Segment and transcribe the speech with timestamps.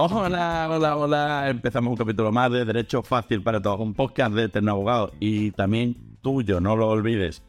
[0.00, 1.50] Hola, hola, hola.
[1.50, 5.50] Empezamos un capítulo más de Derecho Fácil para Todos, un podcast de Eterno Abogado y
[5.50, 7.42] también tuyo, no lo olvides.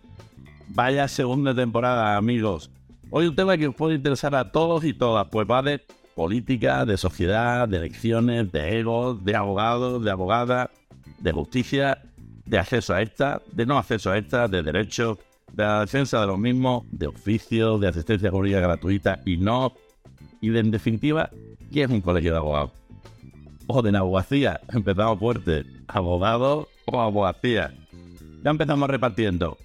[0.70, 2.72] Vaya segunda temporada, amigos.
[3.12, 5.82] Hoy un tema que os puede interesar a todos y todas, pues va de
[6.16, 10.70] política, de sociedad, de elecciones, de egos, de abogados, de abogadas,
[11.20, 12.02] de justicia,
[12.46, 15.20] de acceso a esta, de no acceso a esta, de derechos,
[15.54, 19.74] de la defensa de los mismos, de oficio, de asistencia jurídica gratuita y no,
[20.42, 21.30] y en definitiva,
[21.72, 22.72] ¿qué es un colegio de abogados?
[23.68, 27.74] O de la abogacía, empezamos fuerte, abogado o abogacía.
[28.44, 29.58] Ya empezamos repartiendo.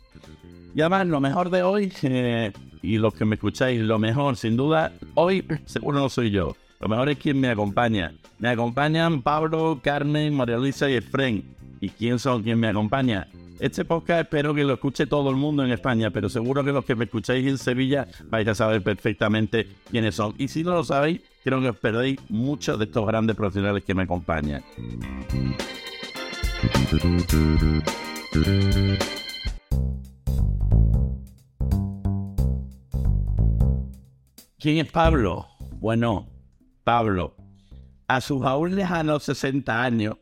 [0.74, 4.56] Y además, lo mejor de hoy, eh, y los que me escucháis, lo mejor, sin
[4.56, 6.56] duda, hoy seguro no soy yo.
[6.80, 8.12] Lo mejor es quien me acompaña.
[8.38, 11.44] Me acompañan Pablo, Carmen, María Luisa y Efren.
[11.80, 13.28] ¿Y quién son quien me acompaña?
[13.64, 16.84] Este podcast espero que lo escuche todo el mundo en España, pero seguro que los
[16.84, 20.34] que me escucháis en Sevilla vais a saber perfectamente quiénes son.
[20.36, 23.94] Y si no lo sabéis, creo que os perdéis muchos de estos grandes profesionales que
[23.94, 24.62] me acompañan.
[34.58, 35.46] ¿Quién es Pablo?
[35.80, 36.28] Bueno,
[36.84, 37.34] Pablo,
[38.08, 40.16] a sus aún lejanos 60 años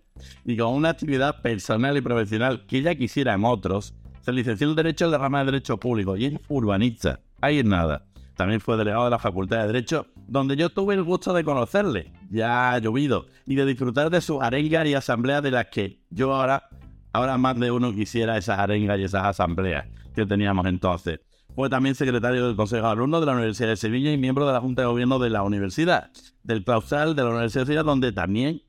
[0.44, 4.76] y con una actividad personal y profesional que ella quisiera en otros, se licenció en
[4.76, 7.20] Derecho en la rama de Derecho Público y es urbanista.
[7.40, 8.06] Ahí es nada.
[8.36, 12.12] También fue delegado de la Facultad de Derecho, donde yo tuve el gusto de conocerle,
[12.30, 16.34] ya ha llovido, y de disfrutar de sus arengas y asambleas de las que yo
[16.34, 16.68] ahora,
[17.12, 21.20] ahora más de uno quisiera esas arengas y esas asambleas que teníamos entonces.
[21.54, 24.54] Fue también secretario del Consejo de Alumnos de la Universidad de Sevilla y miembro de
[24.54, 26.10] la Junta de Gobierno de la Universidad,
[26.42, 28.62] del claustral de la Universidad de Sevilla, donde también,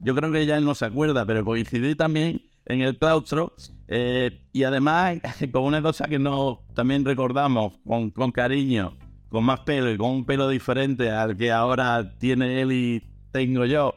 [0.00, 3.54] yo creo que ya él no se acuerda, pero coincidí también en el claustro
[3.88, 5.18] eh, y además
[5.52, 8.96] con una cosa que no también recordamos con, con cariño,
[9.28, 13.64] con más pelo y con un pelo diferente al que ahora tiene él y tengo
[13.64, 13.94] yo.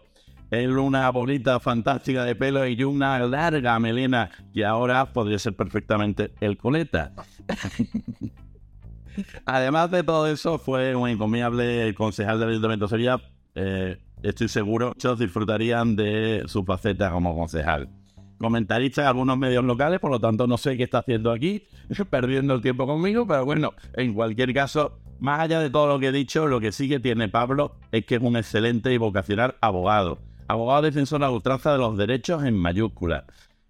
[0.50, 6.34] Él una bolita fantástica de pelo y una larga melena que ahora podría ser perfectamente
[6.42, 7.14] el coleta.
[9.46, 13.22] Además de todo eso, fue un encomiable concejal del Ayuntamiento de Sevilla.
[13.56, 17.90] Eh, estoy seguro muchos disfrutarían de su faceta como concejal.
[18.38, 21.64] Comentarista en algunos medios locales, por lo tanto no sé qué está haciendo aquí,
[22.10, 26.08] perdiendo el tiempo conmigo, pero bueno, en cualquier caso, más allá de todo lo que
[26.08, 29.56] he dicho, lo que sí que tiene Pablo es que es un excelente y vocacional
[29.62, 30.20] abogado.
[30.48, 33.24] Abogado defensor a ultranza de los derechos en mayúsculas.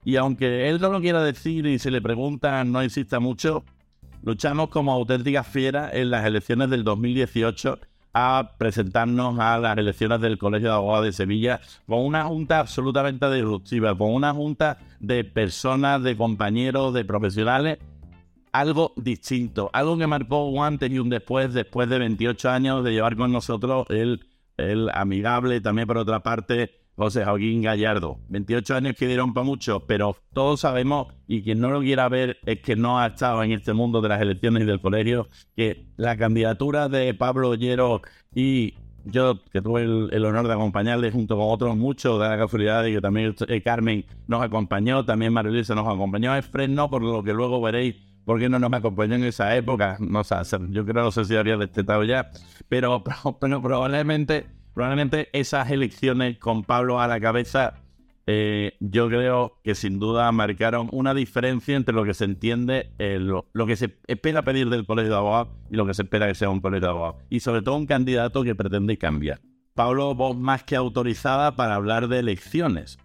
[0.03, 3.63] Y aunque él no lo quiera decir y se le pregunta, no insista mucho,
[4.23, 7.79] luchamos como auténticas fieras en las elecciones del 2018
[8.13, 13.31] a presentarnos a las elecciones del Colegio de Abogados de Sevilla con una junta absolutamente
[13.31, 17.79] disruptiva, con una junta de personas, de compañeros, de profesionales,
[18.51, 22.91] algo distinto, algo que marcó un antes y un después, después de 28 años de
[22.91, 24.25] llevar con nosotros el,
[24.57, 28.19] el amigable, también por otra parte, José Joaquín Gallardo.
[28.29, 32.38] 28 años que dieron para mucho, pero todos sabemos, y quien no lo quiera ver
[32.45, 35.88] es que no ha estado en este mundo de las elecciones y del colegio, que
[35.97, 38.03] la candidatura de Pablo Ollero
[38.35, 42.84] y yo, que tuve el, honor de acompañarle junto con otros muchos, de la casualidad
[42.84, 47.01] de que también eh, Carmen nos acompañó, también María Luisa nos acompañó, es Fresno, por
[47.01, 47.95] lo que luego veréis
[48.25, 49.97] por qué no nos acompañó en esa época.
[50.00, 50.35] No sé,
[50.69, 52.29] yo creo no sé si habría destetado ya,
[52.69, 53.03] pero,
[53.41, 57.75] pero probablemente probablemente esas elecciones con Pablo a la cabeza,
[58.27, 63.19] eh, yo creo que sin duda marcaron una diferencia entre lo que se entiende, eh,
[63.19, 66.35] lo, que se espera pedir del colegio de abogados y lo que se espera que
[66.35, 67.23] sea un colegio de abogados.
[67.29, 69.41] Y sobre todo un candidato que pretende cambiar.
[69.73, 72.99] Pablo, vos más que autorizada para hablar de elecciones,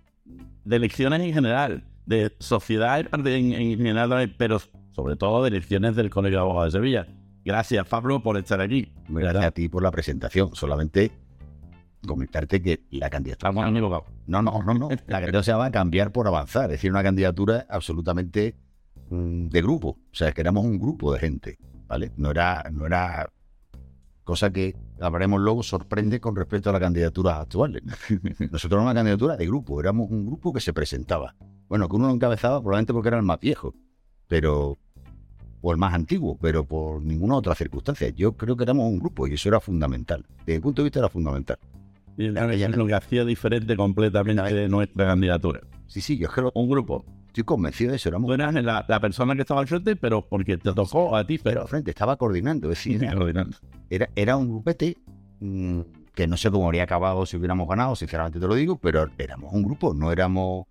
[0.65, 4.61] de elecciones en general, de sociedad en, en general, pero
[4.93, 7.07] sobre todo de elecciones del Colegio de Abogados de Sevilla.
[7.45, 8.93] Gracias, Pablo, por estar aquí.
[9.09, 10.55] Gracias a ti por la presentación.
[10.55, 11.13] Solamente
[12.07, 13.53] comentarte que la candidatura.
[14.27, 14.89] No, no, no, no.
[15.07, 18.57] La candidatura se llama cambiar por avanzar, es decir, una candidatura absolutamente
[19.11, 19.89] mm, de grupo.
[19.89, 22.13] O sea, que éramos un grupo de gente, ¿vale?
[22.17, 23.31] No era, no era
[24.25, 27.83] cosa que hablaremos luego sorprende con respecto a las candidaturas actuales.
[28.39, 31.35] Nosotros éramos una candidatura de grupo, éramos un grupo que se presentaba.
[31.69, 33.75] Bueno, que uno lo encabezaba probablemente porque era el más viejo,
[34.27, 34.79] pero
[35.61, 38.09] o el más antiguo, pero por ninguna otra circunstancia.
[38.11, 40.25] Yo creo que éramos un grupo y eso era fundamental.
[40.39, 41.59] Desde mi punto de vista era fundamental.
[42.17, 45.61] Y lo que hacía diferente completamente de nuestra candidatura.
[45.87, 47.05] Sí, sí, yo creo un grupo.
[47.27, 48.09] Estoy convencido de eso.
[48.09, 48.29] Éramos...
[48.29, 51.39] Tú eras la, persona que estaba al frente, pero porque te tocó a ti.
[51.39, 52.71] Pero al frente, estaba coordinando.
[52.71, 53.05] Es decir,
[53.91, 54.97] era, era, un grupete
[55.41, 55.81] mm,
[56.15, 59.53] que no sé cómo habría acabado si hubiéramos ganado, sinceramente te lo digo, pero éramos
[59.53, 60.67] un grupo, no éramos...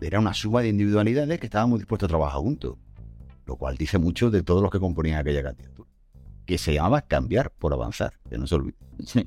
[0.00, 2.78] Era una suma de individualidades que estábamos dispuestos a trabajar juntos,
[3.44, 5.90] lo cual dice mucho de todos los que componían aquella candidatura
[6.50, 8.76] que se llamaba cambiar por avanzar, que no se olvide.
[9.06, 9.24] Sí.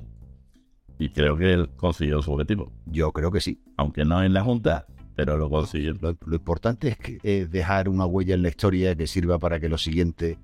[0.98, 2.72] Y creo que él consiguió su objetivo.
[2.86, 3.60] Yo creo que sí.
[3.76, 4.86] Aunque no en la Junta,
[5.16, 5.94] pero lo consiguió.
[6.00, 9.58] Lo, lo importante es que eh, dejar una huella en la historia que sirva para
[9.58, 10.38] que los siguientes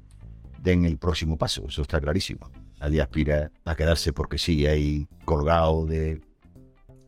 [0.62, 1.64] den el próximo paso.
[1.69, 2.50] Eso está clarísimo.
[2.81, 6.20] Nadie aspira a quedarse porque sí, ahí colgado de,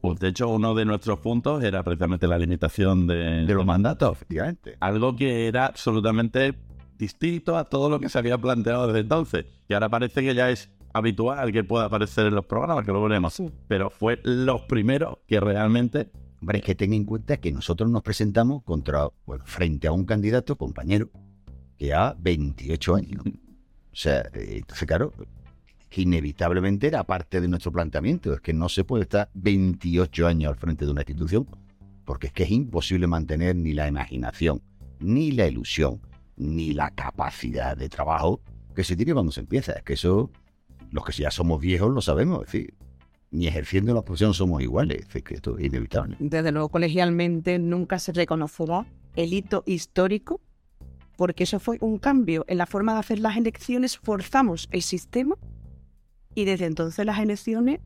[0.00, 4.12] Pues de hecho, uno de nuestros puntos era precisamente la limitación de, de los mandatos,
[4.12, 4.76] efectivamente.
[4.80, 6.54] algo que era absolutamente
[6.98, 9.46] distinto a todo lo que se había planteado desde entonces.
[9.68, 13.02] Y ahora parece que ya es habitual que pueda aparecer en los programas, que lo
[13.02, 13.42] veremos.
[13.68, 16.10] Pero fue los primeros que realmente...
[16.40, 20.04] Hombre, es que ten en cuenta que nosotros nos presentamos contra, bueno, frente a un
[20.04, 21.08] candidato, compañero,
[21.78, 23.22] que ha 28 años.
[23.24, 25.12] O sea, eh, entonces, claro,
[26.00, 28.32] inevitablemente era parte de nuestro planteamiento.
[28.32, 31.46] Es que no se puede estar 28 años al frente de una institución,
[32.04, 34.62] porque es que es imposible mantener ni la imaginación,
[35.00, 36.00] ni la ilusión,
[36.36, 38.40] ni la capacidad de trabajo
[38.74, 39.72] que se tiene cuando se empieza.
[39.72, 40.30] Es que eso,
[40.92, 42.74] los que ya somos viejos lo sabemos, es decir,
[43.30, 46.16] ni ejerciendo la profesión somos iguales, es decir, que esto es inevitable.
[46.20, 48.86] Desde luego, colegialmente nunca se reconocerá
[49.16, 50.40] el hito histórico,
[51.16, 55.36] porque eso fue un cambio en la forma de hacer las elecciones, forzamos el sistema
[56.34, 57.80] y desde entonces las elecciones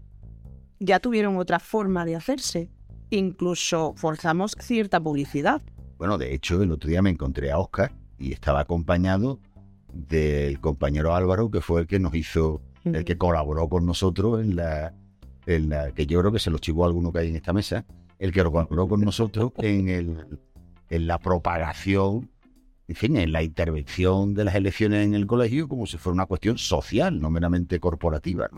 [0.79, 2.71] ya tuvieron otra forma de hacerse.
[3.11, 5.63] Incluso forzamos cierta publicidad.
[5.99, 9.39] Bueno, de hecho, el otro día me encontré a Oscar y estaba acompañado
[9.93, 12.61] del compañero Álvaro, que fue el que nos hizo,
[12.95, 14.95] el que colaboró con nosotros en la,
[15.47, 17.85] en la que yo creo que se lo chivó alguno que hay en esta mesa,
[18.19, 20.39] el que colaboró con nosotros en, el,
[20.91, 22.31] en la propagación,
[22.89, 26.27] en fin, en la intervención de las elecciones en el colegio como si fuera una
[26.27, 28.49] cuestión social, no meramente corporativa.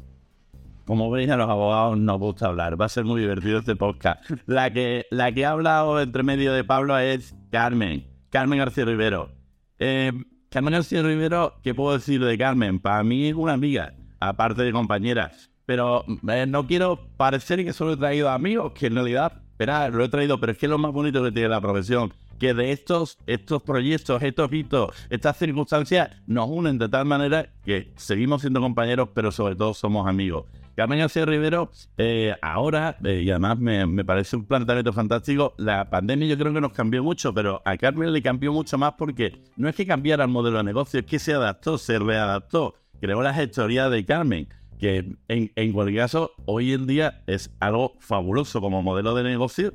[0.84, 2.80] Como veis, a los abogados nos gusta hablar.
[2.80, 4.22] Va a ser muy divertido este podcast.
[4.46, 8.06] La que, la que ha hablado entre medio de Pablo es Carmen.
[8.30, 9.30] Carmen García Rivero.
[9.78, 10.12] Eh,
[10.48, 12.78] Carmen García Rivero, ¿qué puedo decir de Carmen?
[12.78, 15.32] Para mí es una amiga, aparte de compañera.
[15.66, 20.04] Pero eh, no quiero parecer que solo he traído amigos, que en realidad, espera, lo
[20.04, 22.12] he traído, pero es que es lo más bonito que tiene la profesión.
[22.38, 27.92] Que de estos, estos proyectos, estos hitos, estas circunstancias nos unen de tal manera que
[27.96, 30.46] seguimos siendo compañeros, pero sobre todo somos amigos.
[30.78, 35.90] Carmen García Rivero, eh, ahora, eh, y además me, me, parece un planteamiento fantástico, la
[35.90, 39.42] pandemia yo creo que nos cambió mucho, pero a Carmen le cambió mucho más porque
[39.56, 42.76] no es que cambiara el modelo de negocio, es que se adaptó, se readaptó.
[43.00, 44.48] Creó la gestoría de Carmen,
[44.78, 49.72] que en, cualquier caso, hoy en día es algo fabuloso como modelo de negocio,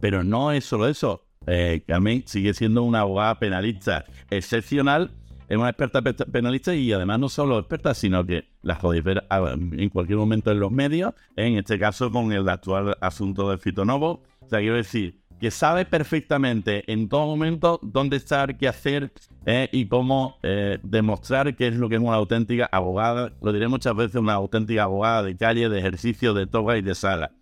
[0.00, 1.24] pero no es solo eso.
[1.46, 5.10] Eh, Carmen sigue siendo una abogada penalista excepcional
[5.48, 9.88] es una experta penalista y además no solo experta, sino que la podéis ver en
[9.88, 14.24] cualquier momento en los medios, en este caso con el actual asunto del Fitonovo.
[14.40, 19.12] O sea, quiero decir que sabe perfectamente en todo momento dónde estar, qué hacer
[19.46, 23.32] eh, y cómo eh, demostrar qué es lo que es una auténtica abogada.
[23.40, 26.94] Lo diré muchas veces, una auténtica abogada de calle, de ejercicio, de toga y de
[26.94, 27.32] sala.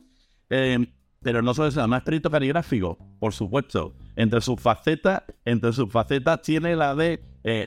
[0.50, 0.86] Eh,
[1.22, 3.94] pero no solo eso, además perito caligráfico, por supuesto.
[4.14, 7.22] Entre sus facetas, entre sus facetas tiene la de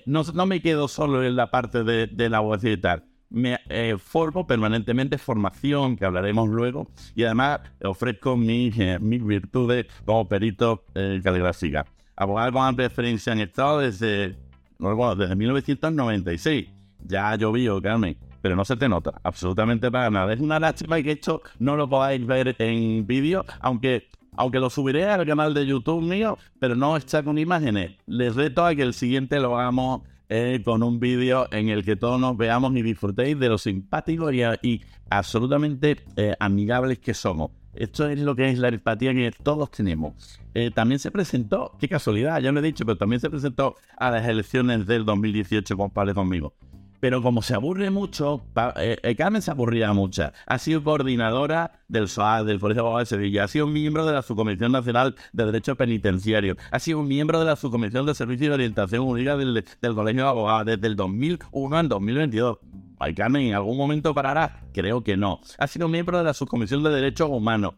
[0.06, 3.08] no, no, me quedo solo en la parte de, de la abogacía y tal.
[3.30, 9.86] Me eh, formo permanentemente formación, que hablaremos luego, y además ofrezco mis, eh, mis virtudes
[10.06, 11.86] como perito eh, caligráfica.
[12.16, 14.36] Abogado con amplia experiencia en Estado desde,
[14.80, 16.68] bueno, desde 1996.
[17.06, 20.34] Ya ha llovido, Carmen, pero no se te nota absolutamente para nada.
[20.34, 24.09] Es una lástima que esto no lo podáis ver en vídeo, aunque
[24.40, 27.98] aunque lo subiré al canal de YouTube mío, pero no está con imágenes.
[28.06, 31.95] Les reto a que el siguiente lo hagamos eh, con un vídeo en el que
[31.95, 37.52] todos nos veamos y disfrutéis de lo simpáticos y, absolutamente eh, amigables que somos.
[37.74, 40.40] Esto es lo que es la empatía que todos tenemos.
[40.54, 44.12] Eh, también se presentó, qué casualidad, ya lo he dicho, pero también se presentó a
[44.12, 46.54] las elecciones del 2018 con Pablo conmigo.
[46.99, 50.31] Pero como se aburre mucho, eh, eh, Carmen se aburría mucho.
[50.45, 53.45] Ha sido coordinadora del SOAD, del Colegio de Abogados de Sevilla.
[53.45, 56.57] Ha sido miembro de la Subcomisión Nacional de Derecho Penitenciario.
[56.71, 59.63] Ha sido miembro de la Subcomisión de Servicio de Orientación Única del,
[59.95, 62.57] Colegio de Abogados desde el 2001 al 2022.
[62.99, 64.63] Ay, Carmen, ¿en algún momento parará?
[64.73, 65.39] Creo que no.
[65.57, 67.75] Ha sido miembro de la Subcomisión de Derechos Humanos.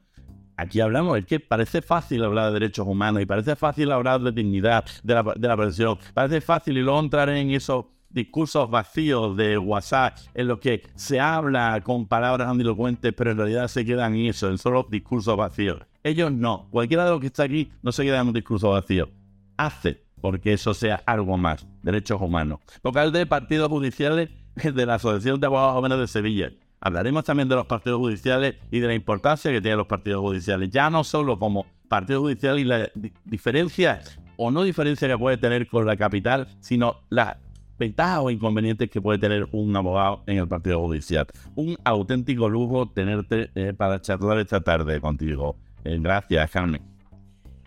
[0.57, 4.31] Aquí hablamos, es que parece fácil hablar de derechos humanos y parece fácil hablar de
[4.31, 5.97] dignidad de la, de la profesión.
[6.13, 11.19] Parece fácil y luego entrar en eso discursos vacíos de WhatsApp en los que se
[11.19, 15.81] habla con palabras andilocuentes, pero en realidad se quedan en eso, en solo discursos vacíos.
[16.03, 16.67] Ellos no.
[16.71, 19.09] Cualquiera de los que está aquí no se queda en un discurso vacío.
[19.57, 21.65] Hace porque eso sea algo más.
[21.81, 22.59] Derechos humanos.
[22.83, 26.51] Vocal de partidos judiciales de la Asociación de Abogados Jóvenes de Sevilla.
[26.79, 30.69] Hablaremos también de los partidos judiciales y de la importancia que tienen los partidos judiciales.
[30.71, 32.89] Ya no solo como partido judicial y la
[33.25, 34.01] diferencia
[34.37, 37.37] o no diferencia que puede tener con la capital, sino la
[37.81, 41.25] ventajas o inconvenientes que puede tener un abogado en el partido judicial.
[41.55, 45.57] Un auténtico lujo tenerte eh, para charlar esta tarde contigo.
[45.83, 46.81] Eh, gracias, Carmen.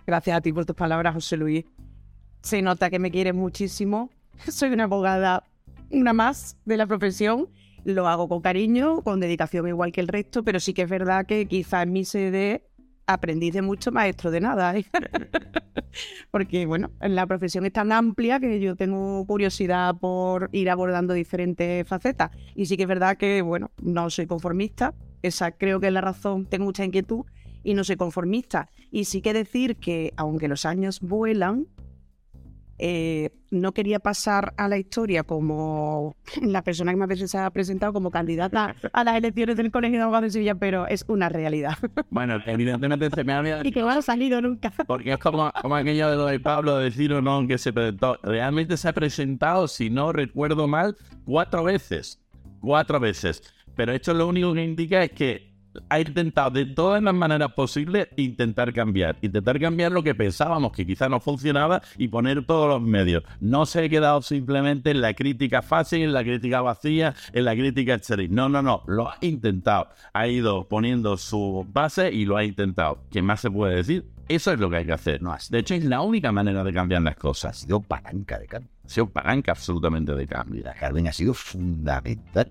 [0.06, 1.64] Gracias a ti por tus palabras, José Luis.
[2.42, 4.10] Se nota que me quieres muchísimo.
[4.48, 5.44] Soy una abogada,
[5.90, 7.48] una más de la profesión.
[7.84, 11.26] Lo hago con cariño, con dedicación igual que el resto, pero sí que es verdad
[11.26, 12.62] que quizás en mi sede
[13.06, 14.76] aprendí de mucho maestro de nada.
[14.76, 14.86] ¿eh?
[16.30, 21.86] Porque, bueno, la profesión es tan amplia que yo tengo curiosidad por ir abordando diferentes
[21.86, 22.30] facetas.
[22.54, 24.94] Y sí que es verdad que, bueno, no soy conformista.
[25.22, 26.46] Esa creo que es la razón.
[26.46, 27.24] Tengo mucha inquietud
[27.62, 28.70] y no soy conformista.
[28.90, 31.66] Y sí que decir que, aunque los años vuelan,
[32.78, 37.48] eh, no quería pasar a la historia como la persona que más veces se ha
[37.50, 41.28] presentado como candidata a las elecciones del Colegio de Abogados de Sevilla, pero es una
[41.28, 41.78] realidad.
[42.10, 44.72] Bueno, evidentemente se me ha Y que no ha salido nunca.
[44.86, 47.72] Porque es como, como aquello de lo de Pablo de decir o no que se
[47.72, 48.18] presentó.
[48.22, 52.20] Realmente se ha presentado, si no recuerdo mal, cuatro veces.
[52.60, 53.42] Cuatro veces.
[53.74, 55.53] Pero esto lo único que indica es que
[55.88, 59.16] ha intentado de todas las maneras posibles intentar cambiar.
[59.20, 63.22] Intentar cambiar lo que pensábamos que quizá no funcionaba y poner todos los medios.
[63.40, 67.54] No se ha quedado simplemente en la crítica fácil, en la crítica vacía, en la
[67.54, 68.30] crítica exterior.
[68.30, 68.82] No, no, no.
[68.86, 69.88] Lo ha intentado.
[70.12, 72.98] Ha ido poniendo su base y lo ha intentado.
[73.10, 74.04] ¿Qué más se puede decir?
[74.28, 75.20] Eso es lo que hay que hacer.
[75.20, 77.50] No, de hecho, es la única manera de cambiar las cosas.
[77.50, 78.70] Ha sido palanca de cambio.
[78.84, 80.62] Ha sido palanca absolutamente de cambio.
[80.64, 82.50] La Carmen ha sido fundamental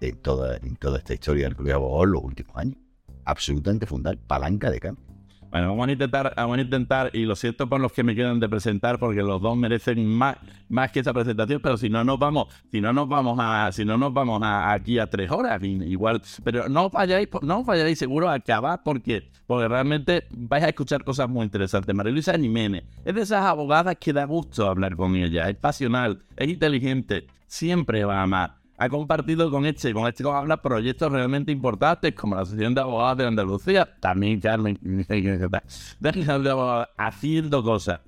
[0.00, 2.76] en, toda, en toda esta historia del Club de Abogados los últimos años.
[3.24, 4.26] Absolutamente fundamental.
[4.26, 5.14] Palanca de cambio.
[5.54, 8.40] Bueno, vamos a intentar, vamos a intentar, y lo siento por los que me quedan
[8.40, 10.36] de presentar, porque los dos merecen más,
[10.68, 13.84] más que esa presentación, pero si no nos vamos, si no nos vamos a, si
[13.84, 18.34] no nos vamos aquí a tres horas, igual, pero no vayáis, no vayáis seguro a
[18.34, 21.94] acabar porque, porque realmente vais a escuchar cosas muy interesantes.
[21.94, 26.24] María Luisa Jiménez es de esas abogadas que da gusto hablar con ella, es pasional,
[26.36, 31.52] es inteligente, siempre va a amar ha compartido con este, con este habla proyectos realmente
[31.52, 34.78] importantes como la Asociación de Abogados de Andalucía, también Carmen,
[36.96, 38.00] haciendo cosas.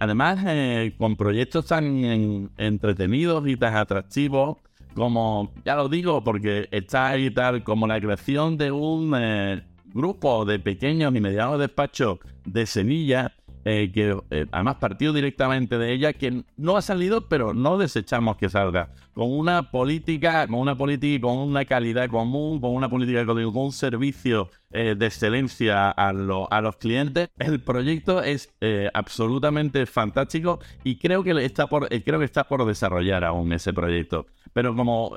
[0.00, 4.58] Además, eh, con proyectos tan entretenidos y tan atractivos
[4.94, 10.44] como, ya lo digo, porque está ahí tal como la creación de un eh, grupo
[10.44, 13.32] de pequeños y medianos despachos de Sevilla
[13.64, 18.36] eh, que eh, además partió directamente de ella, que no ha salido, pero no desechamos
[18.36, 18.90] que salga.
[19.12, 23.72] Con una política, con una política con una calidad común, con una política con un
[23.72, 28.54] servicio eh, de excelencia a, a, los clientes, el proyecto es
[28.94, 34.26] absolutamente fantástico y creo que está por, creo que está por desarrollar aún ese proyecto.
[34.52, 35.16] Pero como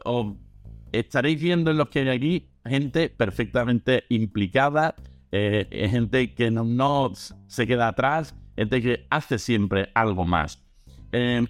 [0.91, 4.95] estaréis viendo en los que hay aquí, gente perfectamente implicada
[5.35, 7.11] eh, gente que no,
[7.47, 10.63] se queda atrás, gente que hace siempre algo más.
[11.11, 11.45] Eh,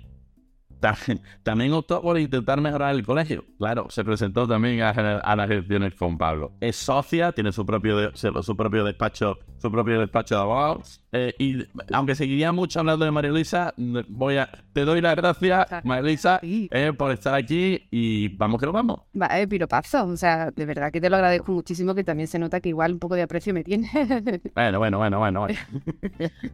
[1.43, 3.45] también optó por intentar mejorar el colegio.
[3.57, 6.51] Claro, se presentó también a, las elecciones con Pablo.
[6.59, 11.01] Es socia, tiene su propio, su propio despacho, su propio despacho de abogados.
[11.11, 13.73] Eh, y aunque seguiría mucho hablando de María Luisa,
[14.09, 18.65] voy a, te doy las gracias, María Luisa, eh, por estar aquí y vamos que
[18.65, 19.01] lo vamos.
[19.19, 20.05] Va, eh, piropazo.
[20.05, 22.93] O sea, de verdad que te lo agradezco muchísimo, que también se nota que igual
[22.93, 23.89] un poco de aprecio me tiene.
[24.55, 25.47] bueno, bueno, bueno, bueno.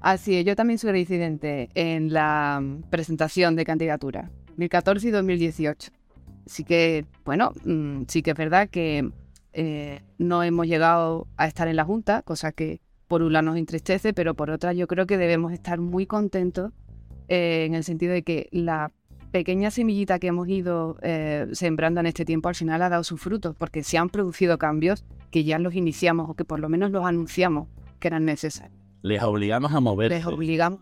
[0.01, 4.18] Así es, yo también soy residente en la presentación de candidatura,
[4.59, 5.91] 2014 y 2018.
[6.45, 9.09] Así que, bueno, mm, sí que es verdad que
[9.53, 13.57] eh, no hemos llegado a estar en la Junta, cosa que por un lado nos
[13.57, 16.71] entristece, pero por otra yo creo que debemos estar muy contentos
[17.27, 18.91] eh, en el sentido de que la
[19.31, 23.21] pequeña semillita que hemos ido eh, sembrando en este tiempo al final ha dado sus
[23.21, 26.91] frutos, porque se han producido cambios que ya los iniciamos o que por lo menos
[26.91, 27.67] los anunciamos
[27.99, 28.78] que eran necesarios.
[29.01, 30.17] Les obligamos a moverse.
[30.17, 30.79] Les obligamos.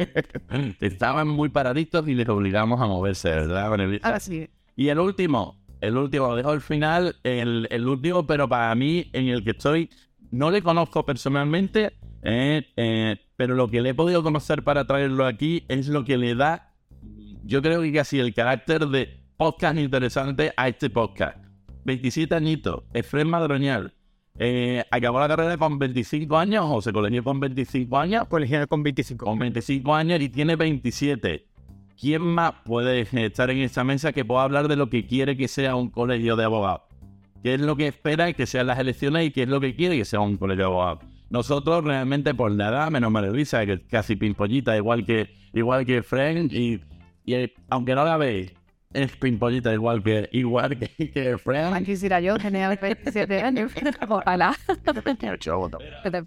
[0.80, 3.72] Estaban muy paraditos y les obligamos a moverse, ¿verdad?
[4.02, 4.48] Ahora sí.
[4.74, 9.08] Y el último, el último, lo dejo al final, el, el último, pero para mí
[9.12, 9.90] en el que estoy
[10.30, 15.26] no le conozco personalmente, eh, eh, pero lo que le he podido conocer para traerlo
[15.26, 16.74] aquí es lo que le da,
[17.44, 21.38] yo creo que casi el carácter de podcast interesante a este podcast.
[21.84, 23.94] 27 añitos, Efren Madroñal.
[24.38, 28.26] Eh, acabó la carrera con 25 años o se colegió con 25 años.
[28.28, 29.24] Colegial con 25.
[29.24, 31.46] Con 25 años y tiene 27.
[31.98, 35.48] ¿Quién más puede estar en esta mesa que pueda hablar de lo que quiere que
[35.48, 36.82] sea un colegio de abogados?
[37.46, 39.96] qué es lo que espera que sean las elecciones y qué es lo que quiere
[39.96, 41.04] que sea un colegio de abogados.
[41.30, 46.02] Nosotros realmente por la edad, menos María Luisa, que casi pimpollita, igual que igual que
[46.02, 46.80] Frank, y,
[47.24, 48.52] y aunque no la veis,
[48.96, 51.84] es pimpollita igual que igual que, que Frank.
[51.84, 53.72] Quisiera yo tener 27 años.
[54.08, 54.56] Ojalá.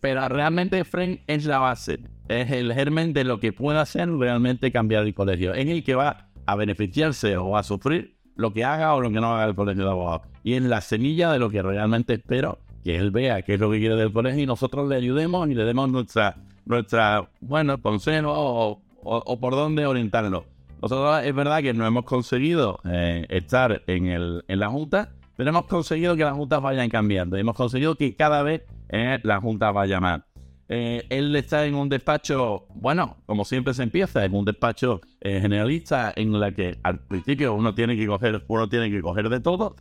[0.01, 4.71] Pero realmente Frank es la base, es el germen de lo que pueda ser realmente
[4.71, 8.93] cambiar el colegio, en el que va a beneficiarse o a sufrir lo que haga
[8.93, 10.27] o lo que no haga el colegio de abogados.
[10.43, 13.69] Y es la semilla de lo que realmente espero que él vea qué es lo
[13.71, 18.31] que quiere del colegio y nosotros le ayudemos y le demos nuestra, nuestra bueno, consejo
[18.31, 20.45] o, o, por dónde orientarlo.
[20.81, 26.15] Nosotros es verdad que no hemos conseguido eh, estar en, la Junta, pero hemos conseguido
[26.15, 27.37] que las juntas vayan cambiando.
[27.37, 30.21] Hemos conseguido que cada vez eh, la Junta vaya más.
[30.69, 35.39] Eh, él está en un despacho, bueno, como siempre se empieza, en un despacho eh,
[35.41, 39.39] generalista en la que al principio uno tiene que coger, uno tiene que coger de
[39.39, 39.75] todo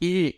[0.00, 0.36] y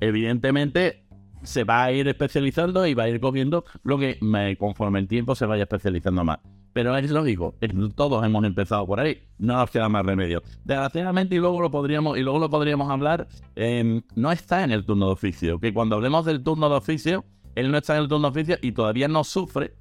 [0.00, 1.06] evidentemente
[1.42, 4.18] se va a ir especializando y va a ir cogiendo lo que
[4.58, 6.38] conforme el tiempo se vaya especializando más.
[6.74, 7.54] Pero es lógico,
[7.94, 10.42] todos hemos empezado por ahí, no nos queda más remedio.
[10.64, 14.84] Desgraciadamente, y luego lo podríamos, y luego lo podríamos hablar, em, no está en el
[14.84, 15.60] turno de oficio.
[15.60, 18.58] Que cuando hablemos del turno de oficio, él no está en el turno de oficio
[18.60, 19.76] y todavía no sufre,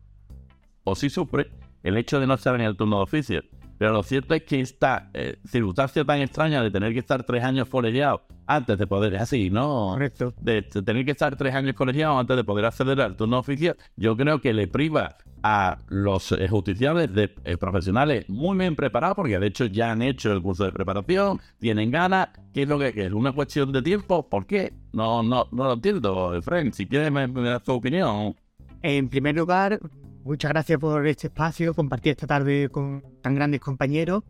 [0.83, 1.49] o sí sufre,
[1.81, 3.41] el hecho de no estar en el turno de oficio.
[3.79, 7.43] Pero lo cierto es que esta eh, circunstancia tan extraña de tener que estar tres
[7.43, 9.91] años colegiado antes de poder, es así, ¿no?
[9.93, 10.33] Correcto.
[10.39, 14.15] De, tener que estar tres años colegiado antes de poder acceder al turno oficial, yo
[14.17, 19.39] creo que le priva a los eh, justiciables de eh, profesionales muy bien preparados, porque
[19.39, 22.29] de hecho ya han hecho el curso de preparación, tienen ganas.
[22.53, 23.11] ¿Qué es lo que es?
[23.11, 24.29] ¿Una cuestión de tiempo?
[24.29, 24.73] ¿Por qué?
[24.93, 26.71] No, no, no lo entiendo, Efraín.
[26.71, 28.35] Si quieres me, me das tu opinión.
[28.81, 29.79] En primer lugar,
[30.25, 34.23] Muchas gracias por este espacio, compartir esta tarde con tan grandes compañeros.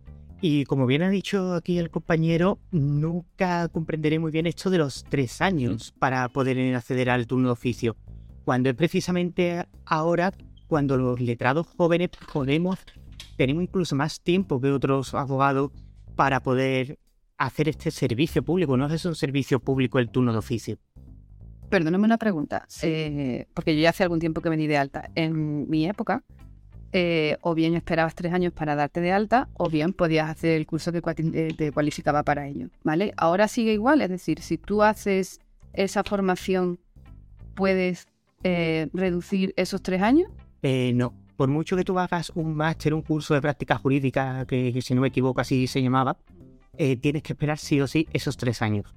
[0.46, 5.06] Y como bien ha dicho aquí el compañero, nunca comprenderé muy bien esto de los
[5.06, 7.96] tres años para poder acceder al turno de oficio.
[8.44, 10.34] Cuando es precisamente ahora
[10.68, 12.78] cuando los letrados jóvenes podemos,
[13.38, 15.72] tenemos incluso más tiempo que otros abogados
[16.18, 17.00] para poder
[17.38, 18.76] hacer este servicio público.
[18.76, 20.78] No es un servicio público el turno de oficio.
[21.70, 25.10] Perdóname una pregunta, eh, porque yo ya hace algún tiempo que me di de alta.
[25.16, 26.22] En mi época,
[26.96, 30.68] eh, o bien esperabas tres años para darte de alta, o bien podías hacer el
[30.68, 33.14] curso que eh, te cualificaba para ello, ¿vale?
[33.18, 35.42] Ahora sigue igual, es decir, si tú haces
[35.74, 36.80] esa formación,
[37.56, 38.08] ¿puedes
[38.44, 40.30] reducir esos tres años?
[40.94, 44.94] no, por mucho que tú hagas un máster, un curso de práctica jurídica, que, si
[44.94, 46.18] no me equivoco así se llamaba,
[46.78, 48.94] tienes que esperar sí o sí esos tres años.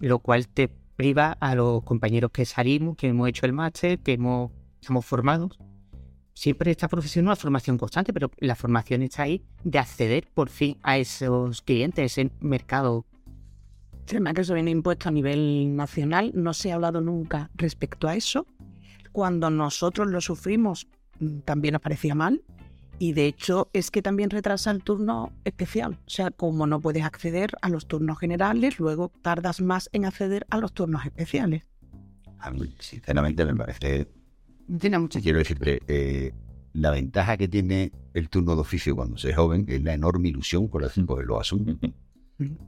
[0.00, 4.12] Lo cual te priva a los compañeros que salimos, que hemos hecho el máster, que
[4.12, 5.58] hemos, estamos formados.
[6.34, 10.78] Siempre está profesión una formación constante, pero la formación está ahí de acceder por fin
[10.82, 13.06] a esos clientes, ese mercado.
[14.08, 18.16] El que eso viene impuesto a nivel nacional, no se ha hablado nunca respecto a
[18.16, 18.46] eso.
[19.12, 20.86] Cuando nosotros lo sufrimos,
[21.20, 22.42] mm, también nos parecía mal,
[22.98, 25.98] y de hecho es que también retrasa el turno especial.
[26.06, 30.46] O sea, como no puedes acceder a los turnos generales, luego tardas más en acceder
[30.50, 31.64] a los turnos especiales.
[32.38, 34.08] A mí, sinceramente, me parece...
[34.78, 35.08] Tiene.
[35.08, 36.32] Quiero decirte, eh,
[36.72, 40.28] la ventaja que tiene el turno de oficio cuando se es joven es la enorme
[40.28, 41.76] ilusión con la que lo asume.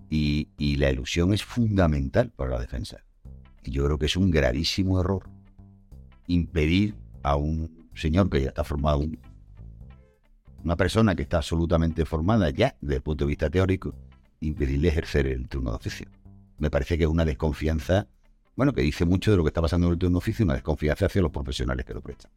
[0.08, 3.04] Y, y la ilusión es fundamental para la defensa.
[3.64, 5.28] Y yo creo que es un gravísimo error
[6.26, 9.04] impedir a un señor que ya está formado
[10.64, 13.94] una persona que está absolutamente formada ya desde el punto de vista teórico,
[14.40, 16.06] impedirle ejercer el turno de oficio.
[16.58, 18.08] Me parece que es una desconfianza,
[18.56, 21.06] bueno, que dice mucho de lo que está pasando en el de oficio, una desconfianza
[21.06, 22.30] hacia los profesionales que lo prestan.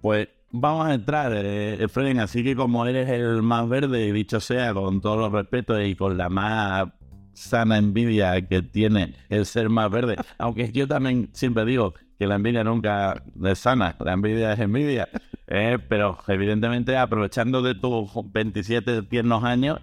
[0.00, 1.86] Pues vamos a entrar, eh,
[2.20, 6.18] así que como eres el más verde, dicho sea, con todos los respetos y con
[6.18, 6.88] la más
[7.32, 12.36] sana envidia que tiene el ser más verde, aunque yo también siempre digo que la
[12.36, 15.08] envidia nunca es sana, la envidia es envidia,
[15.48, 19.80] eh, pero evidentemente aprovechando de tus 27 tiernos años,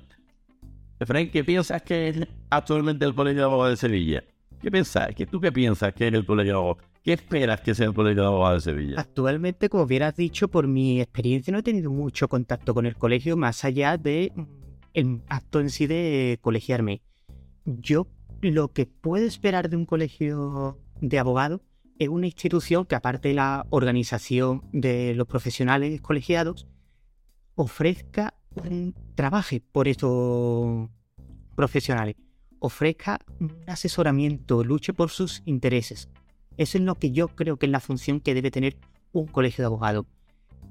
[0.99, 4.23] Efraín, ¿qué piensas que es actualmente el Colegio de Abogados de Sevilla?
[4.61, 5.09] ¿Qué piensas?
[5.29, 6.77] ¿Tú qué piensas que es el Abogados?
[7.03, 8.99] ¿Qué esperas que sea el Abogados de Sevilla?
[8.99, 13.35] Actualmente, como hubieras dicho, por mi experiencia no he tenido mucho contacto con el colegio
[13.37, 14.43] más allá de mm,
[14.93, 17.01] el acto en sí de colegiarme.
[17.65, 18.07] Yo
[18.41, 21.61] lo que puedo esperar de un colegio de abogados
[21.97, 26.67] es una institución que aparte de la organización de los profesionales colegiados,
[27.55, 30.89] ofrezca un trabajo por estos
[31.55, 32.15] profesionales,
[32.61, 36.09] ofrezca un asesoramiento, luche por sus intereses.
[36.57, 38.77] Eso es lo que yo creo que es la función que debe tener
[39.11, 40.05] un colegio de abogados.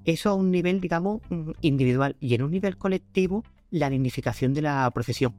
[0.05, 1.21] Eso a un nivel, digamos,
[1.61, 5.35] individual y en un nivel colectivo, la dignificación de la profesión.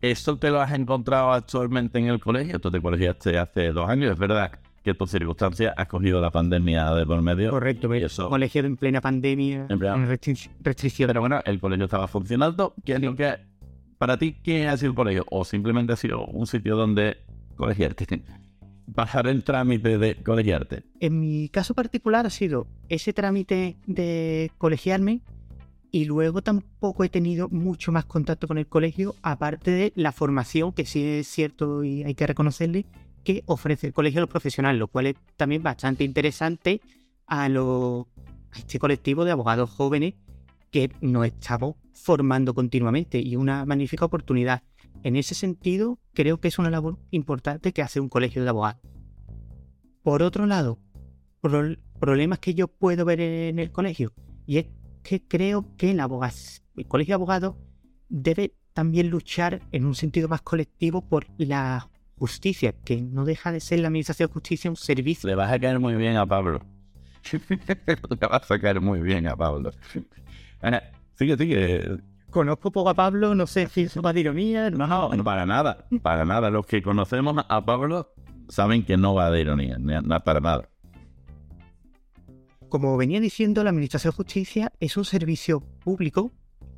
[0.00, 2.58] ¿Esto te lo has encontrado actualmente en el colegio?
[2.60, 6.94] Tú te colegiaste hace dos años, es verdad que por circunstancias has cogido la pandemia
[6.94, 7.50] de por medio.
[7.50, 8.30] Correcto, me eso...
[8.30, 11.08] colegiado en plena pandemia, en plena restricción.
[11.08, 12.74] Pero bueno, el colegio estaba funcionando.
[12.84, 13.49] ¿Qué es lo que
[14.00, 15.26] para ti qué ha sido el colegio?
[15.30, 17.18] ¿O simplemente ha sido un sitio donde
[17.54, 18.22] colegiarte?
[18.86, 20.84] Bajar el trámite de colegiarte.
[21.00, 25.20] En mi caso particular ha sido ese trámite de colegiarme
[25.92, 30.72] Y luego tampoco he tenido mucho más contacto con el colegio, aparte de la formación,
[30.72, 32.86] que sí es cierto y hay que reconocerle,
[33.22, 36.80] que ofrece el colegio a los profesionales, lo cual es también bastante interesante
[37.26, 38.08] a, lo,
[38.52, 40.14] a este colectivo de abogados jóvenes
[40.70, 44.62] que nos estamos formando continuamente y una magnífica oportunidad.
[45.02, 48.80] En ese sentido, creo que es una labor importante que hace un colegio de abogados.
[50.02, 50.78] Por otro lado,
[51.98, 54.12] problemas que yo puedo ver en el colegio,
[54.46, 54.66] y es
[55.02, 57.56] que creo que el, el colegio de abogados
[58.08, 63.60] debe también luchar en un sentido más colectivo por la justicia, que no deja de
[63.60, 65.28] ser la administración de justicia un servicio.
[65.28, 66.60] Le vas a caer muy bien a Pablo.
[67.48, 69.72] Le vas a caer muy bien a Pablo.
[71.14, 71.98] Sigue, sigue.
[72.30, 74.70] Conozco poco a Pablo, no sé si eso va de ironía.
[74.70, 76.50] No, no, para nada, para nada.
[76.50, 78.12] Los que conocemos a Pablo
[78.48, 80.68] saben que no va de ironía, no para nada.
[82.68, 86.30] Como venía diciendo, la Administración de Justicia es un servicio público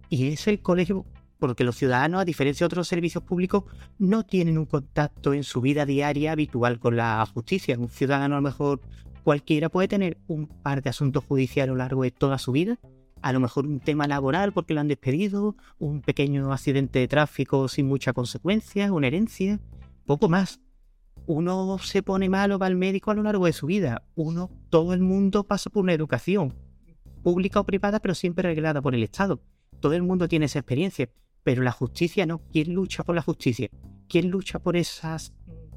[0.08, 1.04] y es el colegio
[1.38, 3.64] porque los ciudadanos, a diferencia de otros servicios públicos,
[3.98, 7.76] no tienen un contacto en su vida diaria habitual con la justicia.
[7.76, 8.80] Un ciudadano, a lo mejor
[9.24, 12.78] cualquiera, puede tener un par de asuntos judiciales a lo largo de toda su vida.
[13.22, 17.68] A lo mejor un tema laboral porque lo han despedido, un pequeño accidente de tráfico
[17.68, 19.60] sin mucha consecuencia, una herencia,
[20.04, 20.60] poco más
[21.26, 24.02] uno se pone malo va al médico a lo largo de su vida.
[24.14, 26.54] Uno, todo el mundo pasa por una educación,
[27.22, 29.40] pública o privada, pero siempre reglada por el Estado.
[29.80, 31.08] Todo el mundo tiene esa experiencia,
[31.42, 32.40] pero la justicia no.
[32.52, 33.68] ¿Quién lucha por la justicia?
[34.08, 35.32] ¿Quién lucha por esos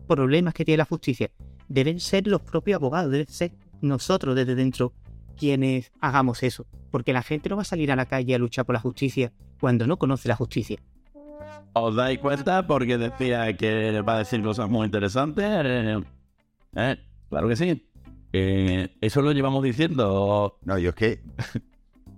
[0.08, 1.32] problemas que tiene la justicia?
[1.68, 4.94] Deben ser los propios abogados, deben ser nosotros desde dentro
[5.36, 8.66] quienes hagamos eso, porque la gente no va a salir a la calle a luchar
[8.66, 10.80] por la justicia cuando no conoce la justicia.
[11.74, 12.66] ¿Os dais cuenta?
[12.66, 15.46] Porque decía que va a decir cosas muy interesantes.
[15.46, 16.02] Eh,
[16.76, 16.98] eh,
[17.30, 17.90] claro que sí.
[18.32, 20.58] Eh, ¿Eso lo llevamos diciendo?
[20.64, 21.22] No, yo es que.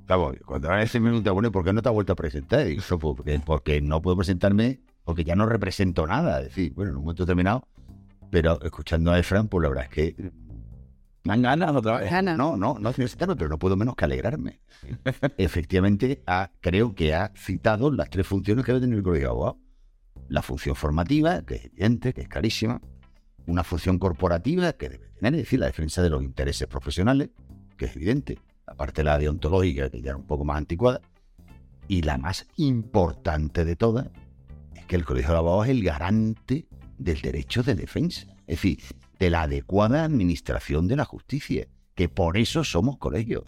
[0.08, 2.70] Vamos, cuando van a decir minuto, bueno, ¿por qué no te ha vuelto a presentar?
[2.70, 6.40] Y eso, porque, porque no puedo presentarme, porque ya no represento nada.
[6.40, 7.68] Es decir, bueno, en un momento determinado.
[8.30, 10.32] Pero escuchando a Efran, pues la verdad es que
[11.28, 12.12] dan ganas otra vez.
[12.38, 14.62] No, no, no citarlo, pero no puedo menos que alegrarme.
[15.38, 16.24] Efectivamente,
[16.62, 19.58] creo que ha citado las tres funciones que debe tener el colegio de abogados.
[20.30, 22.82] La función formativa, que es evidente, que es carísima.
[23.46, 27.30] Una función corporativa, que debe tener, es decir, la defensa de los intereses profesionales,
[27.78, 28.40] que es evidente.
[28.66, 31.02] Aparte de la deontológica, que ya era un poco más anticuada.
[31.88, 34.08] Y la más importante de todas,
[34.76, 38.28] es que el colegio de abogados es el garante del derecho de defensa.
[38.48, 38.80] Es decir,
[39.20, 43.46] de la adecuada administración de la justicia, que por eso somos colegio.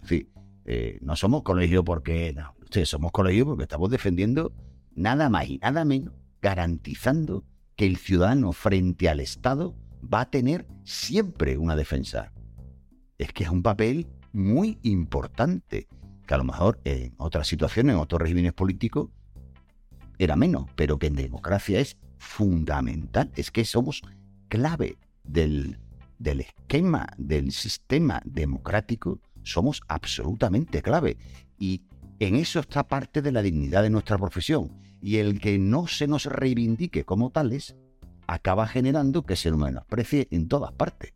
[0.64, 4.52] Eh, no somos colegio porque, ustedes somos colegio porque estamos defendiendo
[4.94, 7.44] nada más y nada menos, garantizando
[7.76, 12.32] que el ciudadano frente al Estado va a tener siempre una defensa.
[13.18, 15.88] Es que es un papel muy importante,
[16.26, 19.10] que a lo mejor en otras situaciones, en otros regímenes políticos,
[20.18, 23.30] era menos, pero que en democracia es fundamental.
[23.36, 24.02] Es que somos
[24.48, 24.98] clave
[25.32, 25.78] del,
[26.18, 31.16] del esquema del sistema democrático somos absolutamente clave.
[31.58, 31.82] Y
[32.18, 34.72] en eso está parte de la dignidad de nuestra profesión.
[35.00, 37.76] Y el que no se nos reivindique como tales
[38.26, 41.14] acaba generando que se nos menosprecie en todas partes.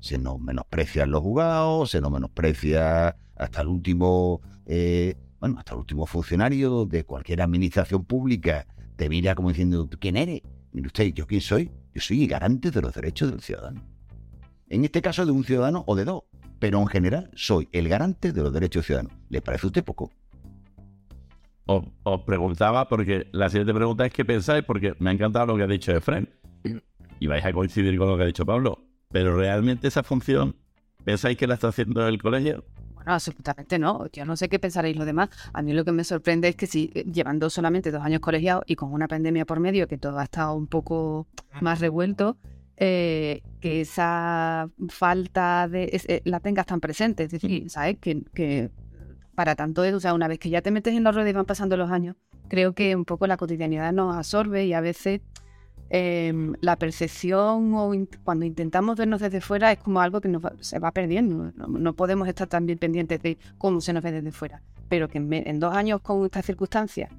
[0.00, 5.72] Se nos menosprecia en los juzgados, se nos menosprecia hasta el último, eh, bueno, hasta
[5.72, 8.66] el último funcionario de cualquier administración pública.
[8.96, 10.42] Te mira como diciendo, ¿quién eres?
[10.72, 11.70] Mire usted, ¿yo quién soy?
[11.94, 13.80] Yo soy garante de los derechos del ciudadano.
[14.68, 16.24] En este caso de un ciudadano o de dos,
[16.58, 19.10] pero en general soy el garante de los derechos del ciudadano.
[19.28, 20.10] ¿Le parece a usted poco?
[21.66, 25.62] Os, preguntaba, porque la siguiente pregunta es qué pensáis, porque me ha encantado lo que
[25.62, 26.28] ha dicho Efren,
[27.20, 30.56] y vais a coincidir con lo que ha dicho Pablo, pero realmente esa función,
[31.04, 32.64] ¿pensáis que la está haciendo el colegio?
[33.06, 34.06] No, absolutamente no.
[34.12, 35.28] Yo no sé qué pensaréis los demás.
[35.52, 38.64] A mí lo que me sorprende es que si eh, llevando solamente dos años colegiados
[38.66, 41.26] y con una pandemia por medio que todo ha estado un poco
[41.60, 42.38] más revuelto,
[42.76, 47.24] eh, que esa falta de eh, la tengas tan presente.
[47.24, 47.98] Es decir, ¿sabes?
[47.98, 48.70] Que,
[49.34, 51.32] para tanto es, o sea, una vez que ya te metes en la rueda y
[51.32, 52.16] van pasando los años,
[52.48, 55.22] creo que un poco la cotidianidad nos absorbe y a veces
[55.90, 57.92] Em, la percepción o
[58.24, 61.52] cuando intentamos vernos desde fuera es como algo que se va perdiendo.
[61.56, 64.62] No, podemos estar tan bien pendientes de cómo se nos ve desde fuera.
[64.88, 67.10] Pero que en, dos años con estas circunstancias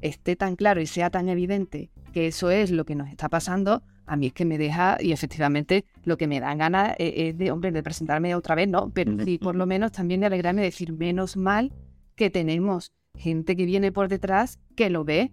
[0.00, 3.82] esté tan claro y sea tan evidente que eso es lo que nos está pasando,
[4.06, 7.50] a mí es que me deja, y efectivamente lo que me dan ganas es, de,
[7.50, 8.90] hombre, de presentarme otra vez, ¿no?
[8.90, 11.72] Pero sí, por lo menos también de alegrarme de decir, menos mal
[12.14, 15.32] que tenemos gente que viene por detrás, que lo ve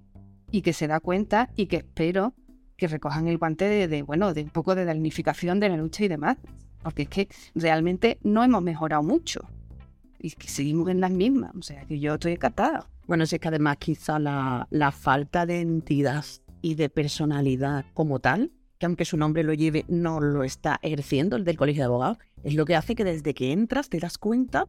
[0.51, 2.33] y que se da cuenta y que espero
[2.81, 6.07] que recojan el guante de, bueno, de un poco de damnificación de la lucha y
[6.07, 6.37] demás.
[6.81, 9.41] Porque es que realmente no hemos mejorado mucho.
[10.17, 11.51] y que seguimos en las mismas.
[11.55, 12.87] O sea, que yo estoy encantada.
[13.05, 16.25] Bueno, si es que además quizá la, la falta de entidad
[16.63, 21.35] y de personalidad como tal, que aunque su nombre lo lleve, no lo está ejerciendo
[21.35, 24.17] el del Colegio de Abogados, es lo que hace que desde que entras te das
[24.17, 24.67] cuenta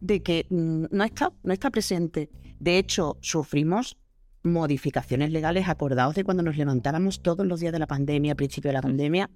[0.00, 2.30] de que mm, no está, no está presente.
[2.58, 3.98] De hecho, sufrimos
[4.44, 8.68] modificaciones legales acordados de cuando nos levantábamos todos los días de la pandemia, al principio
[8.68, 9.30] de la pandemia,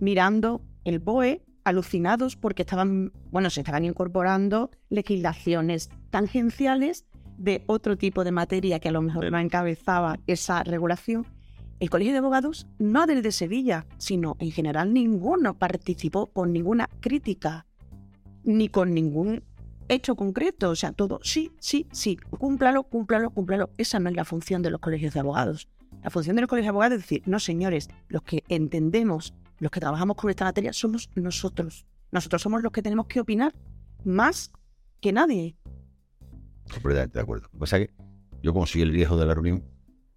[0.00, 7.04] mirando el BOE, alucinados porque estaban, bueno, se estaban incorporando legislaciones tangenciales
[7.36, 11.26] de otro tipo de materia que a lo mejor no encabezaba esa regulación.
[11.78, 17.66] El Colegio de Abogados, no desde Sevilla, sino en general ninguno participó con ninguna crítica,
[18.42, 19.44] ni con ningún
[19.88, 20.70] hecho concreto.
[20.70, 23.70] O sea, todo, sí, sí, sí, cúmplalo, cúmplalo, cúmplalo.
[23.78, 25.68] Esa no es la función de los colegios de abogados.
[26.02, 29.70] La función de los colegios de abogados es decir, no, señores, los que entendemos, los
[29.70, 31.86] que trabajamos con esta materia, somos nosotros.
[32.12, 33.54] Nosotros somos los que tenemos que opinar
[34.04, 34.52] más
[35.00, 35.56] que nadie.
[36.72, 37.44] Completamente de acuerdo.
[37.44, 37.94] Lo que pasa es que
[38.42, 39.64] yo, como soy el viejo de la reunión,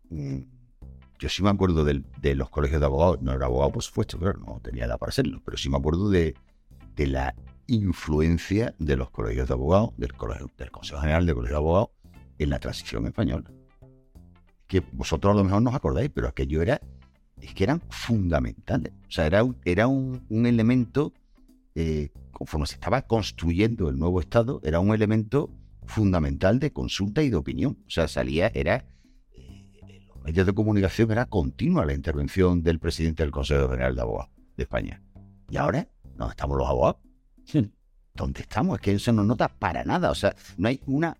[0.09, 0.37] mm,
[1.19, 3.21] yo sí me acuerdo del- de, los colegios de abogados.
[3.21, 6.09] No era abogado, por supuesto, claro, no tenía edad para serlo, pero sí me acuerdo
[6.09, 6.35] de,
[6.95, 7.35] de la
[7.67, 10.11] influencia de los colegios de abogados, del,
[10.71, 11.89] Consejo General del Colegio de Abogados,
[12.37, 13.51] en la transición española.
[14.67, 16.81] Que vosotros a lo mejor no os acordáis, pero aquello era,
[17.41, 18.93] es que eran fundamentales.
[19.07, 21.13] O sea, era era un, elemento,
[21.75, 25.49] eh, conforme se estaba construyendo el nuevo Estado, era un elemento
[25.85, 27.77] fundamental de consulta y de opinión.
[27.85, 28.85] O sea, salía, era,
[29.33, 34.01] eh, los medios de comunicación era continua la intervención del presidente del Consejo General de
[34.01, 35.01] Abogados de España.
[35.49, 37.10] Y ahora, ¿dónde estamos los abogados?
[38.13, 38.75] ¿Dónde estamos?
[38.75, 40.11] Es que eso no nota para nada.
[40.11, 41.17] O sea, no hay una,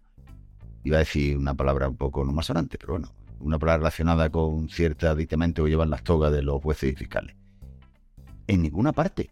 [0.84, 4.29] iba a decir una palabra un poco no más sonante, pero bueno, una palabra relacionada
[4.29, 7.36] con cierto aditamento que llevan las togas de los jueces y fiscales.
[8.47, 9.31] En ninguna parte.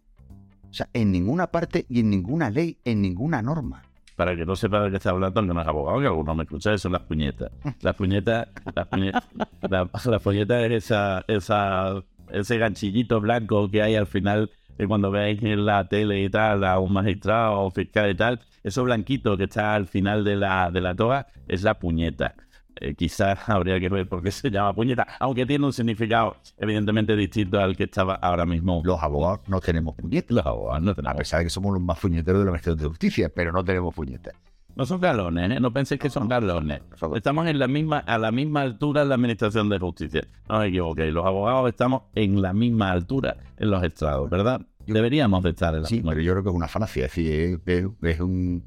[0.69, 3.83] O sea, en ninguna parte y en ninguna ley, en ninguna norma.
[4.15, 6.77] Para que no sepa de qué está hablando, no es abogado, que algunos me escuchan,
[6.77, 7.51] son las puñetas.
[7.81, 9.23] Las puñetas, las puñetas,
[9.61, 10.91] la, la puñeta es
[11.27, 16.29] esa, ese ganchillito blanco que hay al final de cuando veis en la tele y
[16.29, 18.39] tal a un magistrado o fiscal y tal.
[18.63, 22.33] Eso blanquito que está al final de la, de la toga es la puñeta.
[22.81, 27.15] Eh, quizás habría que ver por qué se llama puñeta, aunque tiene un significado evidentemente
[27.15, 28.81] distinto al que estaba ahora mismo.
[28.85, 30.31] Los abogados no tenemos puñetas.
[30.31, 31.17] Los abogados no A tenemos.
[31.17, 33.93] pesar de que somos los más puñeteros de la Administración de Justicia, pero no tenemos
[33.93, 34.33] puñetas.
[34.75, 35.59] No son galones, ¿eh?
[35.59, 36.81] No penséis que son galones.
[37.15, 40.25] Estamos en la misma, a la misma altura en la Administración de Justicia.
[40.47, 44.61] No os equivoquéis, los abogados estamos en la misma altura en los estrados, ¿verdad?
[44.87, 47.05] Deberíamos de estar en la Sí, misma pero yo creo que es una falacia.
[47.05, 48.63] Es decir, es, es- un.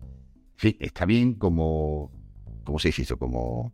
[0.57, 2.11] fin, está bien como.
[2.65, 3.19] ¿Cómo se dice eso?
[3.19, 3.73] Como.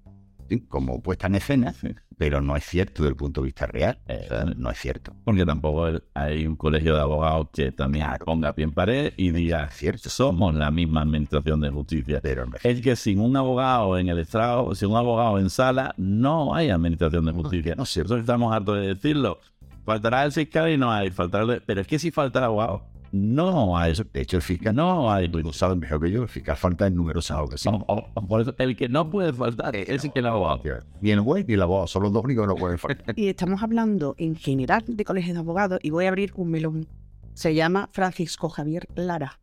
[0.48, 1.88] sí, como puesta en escena, Sí.
[2.18, 3.98] Pero no es cierto desde el punto de vista real.
[4.04, 5.14] O sea, Eh, no es cierto.
[5.24, 8.24] Porque tampoco hay un colegio de abogados que también Claro.
[8.26, 10.10] ponga pie en pared y diga, Es cierto.
[10.10, 12.18] somos la misma Administración de Justicia.
[12.22, 15.48] Pero no es Es que sin un abogado en el estrado, sin un abogado en
[15.48, 17.74] sala, no hay administración de justicia.
[17.76, 18.00] no sé.
[18.00, 19.38] Nosotros estamos hartos de decirlo.
[19.84, 21.10] Faltará el fiscal y no hay.
[21.10, 23.92] Faltará el- Pero es que si falta el abogado, no hay.
[24.12, 25.08] De hecho, el fiscal No.
[25.30, 27.82] Tú lo sabes mejor que yo, el fiscal falta en numerosas ocasiones.
[27.86, 30.62] O- o- Por eso, el que no puede faltar es el que el abogado.
[31.00, 33.14] Ni el juez ni el abogado son los dos únicos que no pueden faltar.
[33.18, 36.86] Y estamos hablando en general de colegios de abogados y voy a abrir un melón.
[37.34, 39.38] Se llama Francisco Javier Lara,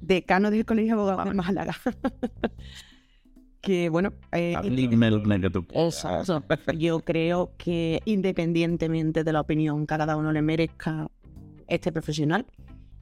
[0.00, 1.74] decano del Colegio de Abogados de Málaga.
[3.60, 4.54] que bueno, eh,
[5.74, 6.42] Exacto.
[6.78, 11.08] Yo creo que independientemente de la opinión que a cada uno le merezca
[11.66, 12.46] este profesional,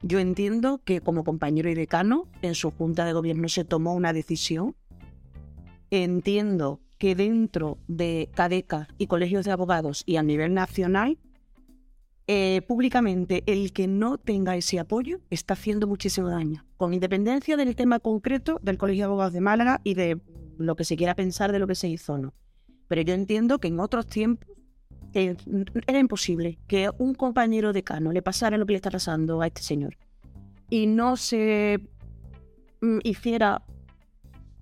[0.01, 4.13] yo entiendo que como compañero y decano en su junta de gobierno se tomó una
[4.13, 4.75] decisión.
[5.89, 11.17] Entiendo que dentro de CADECA y colegios de abogados y a nivel nacional,
[12.27, 17.75] eh, públicamente el que no tenga ese apoyo está haciendo muchísimo daño, con independencia del
[17.75, 20.19] tema concreto del Colegio de Abogados de Málaga y de
[20.57, 22.33] lo que se quiera pensar de lo que se hizo o no.
[22.87, 24.56] Pero yo entiendo que en otros tiempos
[25.13, 25.35] eh,
[25.87, 29.61] era imposible que un compañero decano le pasara lo que le está pasando a este
[29.61, 29.97] señor
[30.69, 31.79] y no se
[32.81, 33.63] mm, hiciera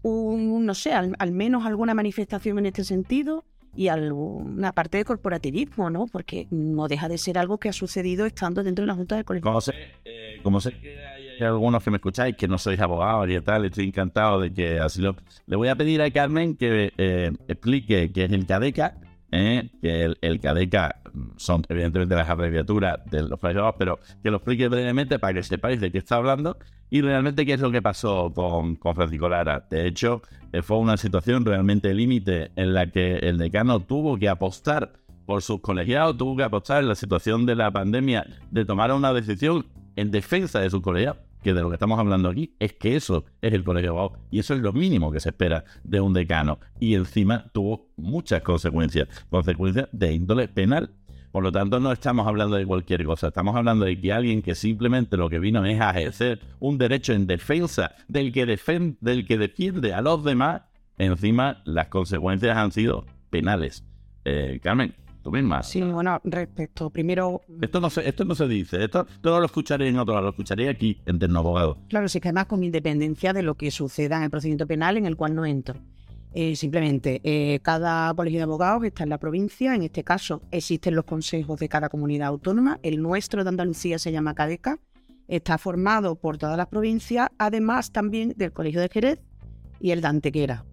[0.02, 3.44] un, no sé, al, al menos alguna manifestación en este sentido
[3.76, 6.06] y alguna parte de corporativismo, ¿no?
[6.08, 9.24] Porque no deja de ser algo que ha sucedido estando dentro de la Junta de
[9.24, 9.44] Colegio.
[9.44, 9.74] Como sé,
[10.06, 13.40] eh, como sé que hay, hay algunos que me escucháis que no sois abogados y
[13.42, 15.16] tal, estoy encantado de que así lo...
[15.46, 18.98] Le voy a pedir a Carmen que eh, explique qué es el CADECA,
[19.32, 21.02] eh, que el, el CADECA
[21.38, 25.80] son evidentemente las abreviaturas de los colegios, pero que lo explique brevemente para que sepáis
[25.82, 26.58] de qué está hablando
[26.90, 29.66] y realmente qué es lo que pasó con, con Francisco Lara.
[29.70, 34.30] De hecho, eh, fue una situación realmente límite en la que el decano tuvo que
[34.30, 34.94] apostar
[35.26, 39.12] por sus colegiados, tuvo que apostar en la situación de la pandemia de tomar una
[39.12, 42.96] decisión en defensa de sus colegiados, que de lo que estamos hablando aquí es que
[42.96, 46.12] eso es el colegio de y eso es lo mínimo que se espera de un
[46.12, 46.58] decano.
[46.80, 50.90] Y encima tuvo muchas consecuencias, consecuencias de índole penal.
[51.32, 54.56] Por lo tanto, no estamos hablando de cualquier cosa, estamos hablando de que alguien que
[54.56, 59.28] simplemente lo que vino es a ejercer un derecho en defensa del que, defen- del
[59.28, 60.64] que defiende a los demás,
[60.98, 63.86] encima las consecuencias han sido penales.
[64.24, 65.64] Eh, Carmen, tú misma.
[65.64, 69.48] Sí, bueno, respecto, primero, Esto no se, esto no se dice, esto, esto no lo
[69.48, 71.80] escucharé en otro lado, lo escucharé aquí en Terno Abogado.
[71.90, 75.08] claro, sí que además con independencia de lo que suceda en el procedimiento penal en
[75.08, 75.82] el cual no entro.
[76.36, 80.94] Eh, simplemente, eh, cada colegio de abogados está en la provincia, en este caso existen
[80.94, 84.78] los consejos de cada comunidad autónoma, el nuestro de Andalucía se llama CADECA,
[85.28, 89.20] está formado por todas las provincias, además también del Colegio de Jerez
[89.80, 90.66] y el de Antequera.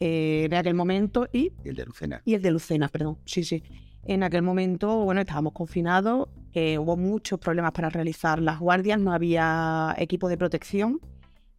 [0.00, 2.22] Eh, en aquel momento, y el de Lucena.
[2.24, 3.18] y el de Lucena, perdón.
[3.24, 3.62] Sí, sí.
[4.04, 9.12] En aquel momento, bueno, estábamos confinados, eh, hubo muchos problemas para realizar las guardias, no
[9.12, 11.00] había equipo de protección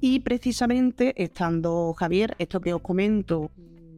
[0.01, 3.51] y precisamente estando Javier, esto que os comento,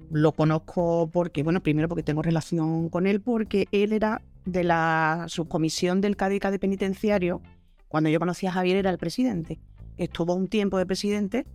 [0.10, 5.25] lo conozco porque, bueno, primero porque tengo relación con él, porque él era de la
[5.27, 7.41] subcomisión del CADICA de penitenciario.
[7.88, 9.60] Cuando yo conocí a Javier era el presidente.
[9.97, 11.45] Estuvo un tiempo de presidente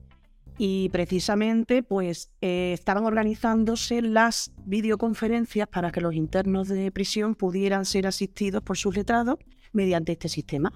[0.58, 7.84] y precisamente pues eh, estaban organizándose las videoconferencias para que los internos de prisión pudieran
[7.84, 9.38] ser asistidos por sus letrados
[9.72, 10.72] mediante este sistema.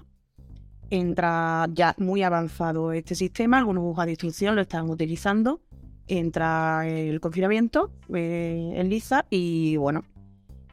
[0.89, 5.61] Entra ya muy avanzado este sistema, algunos juzgados de instrucción lo están utilizando.
[6.07, 10.03] Entra el confinamiento eh, en Liza y bueno,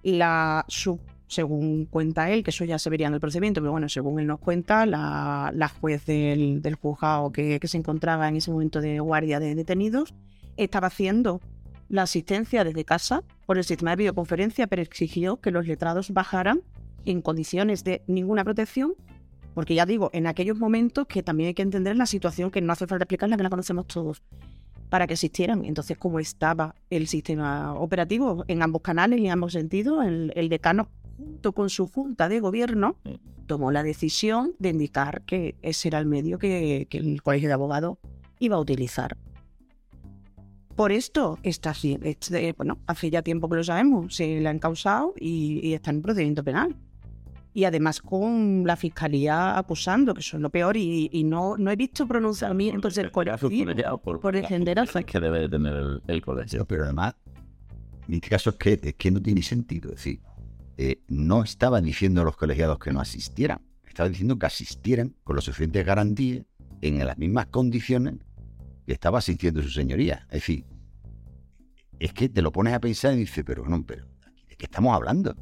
[0.03, 3.88] la sub- según cuenta él, que eso ya se vería en el procedimiento, pero bueno,
[3.88, 8.37] según él nos cuenta, la, la juez del, del juzgado que, que se encontraba en
[8.37, 10.14] ese momento de guardia de detenidos
[10.57, 11.41] estaba haciendo
[11.88, 16.62] la asistencia desde casa por el sistema de videoconferencia, pero exigió que los letrados bajaran
[17.05, 18.95] en condiciones de ninguna protección,
[19.55, 22.73] porque ya digo, en aquellos momentos que también hay que entender la situación que no
[22.73, 24.23] hace falta explicarla, que la conocemos todos,
[24.91, 25.64] para que existieran.
[25.64, 30.49] Entonces, como estaba el sistema operativo en ambos canales y en ambos sentidos, el, el
[30.49, 30.88] decano
[31.19, 32.97] junto con su junta de gobierno,
[33.47, 37.55] tomó la decisión de indicar que ese era el medio que, que el colegio de
[37.55, 37.99] abogados
[38.39, 39.17] iba a utilizar.
[40.77, 44.61] Por esto está así, este, bueno, hace ya tiempo que lo sabemos, se le han
[44.61, 46.77] causado y, y está en procedimiento penal.
[47.53, 51.73] Y además con la fiscalía acusando, que eso es lo peor, y, y no, no
[51.73, 56.03] he visto pronunciamientos del colectivo por, por defender a las que debe de tener el,
[56.07, 56.65] el colegio.
[56.65, 57.17] Pero además,
[58.07, 59.89] en este caso es que, es que no tiene sentido.
[59.89, 60.21] Es decir,
[60.81, 63.61] eh, no estaba diciendo a los colegiados que no asistieran.
[63.85, 66.47] Estaba diciendo que asistieran con las suficientes garantías
[66.83, 68.14] en las mismas condiciones
[68.87, 70.27] que estaba asistiendo su señoría.
[70.31, 70.64] Es decir,
[71.99, 74.67] es que te lo pones a pensar y dices, pero no, pero ¿aquí ¿de qué
[74.67, 75.35] estamos hablando?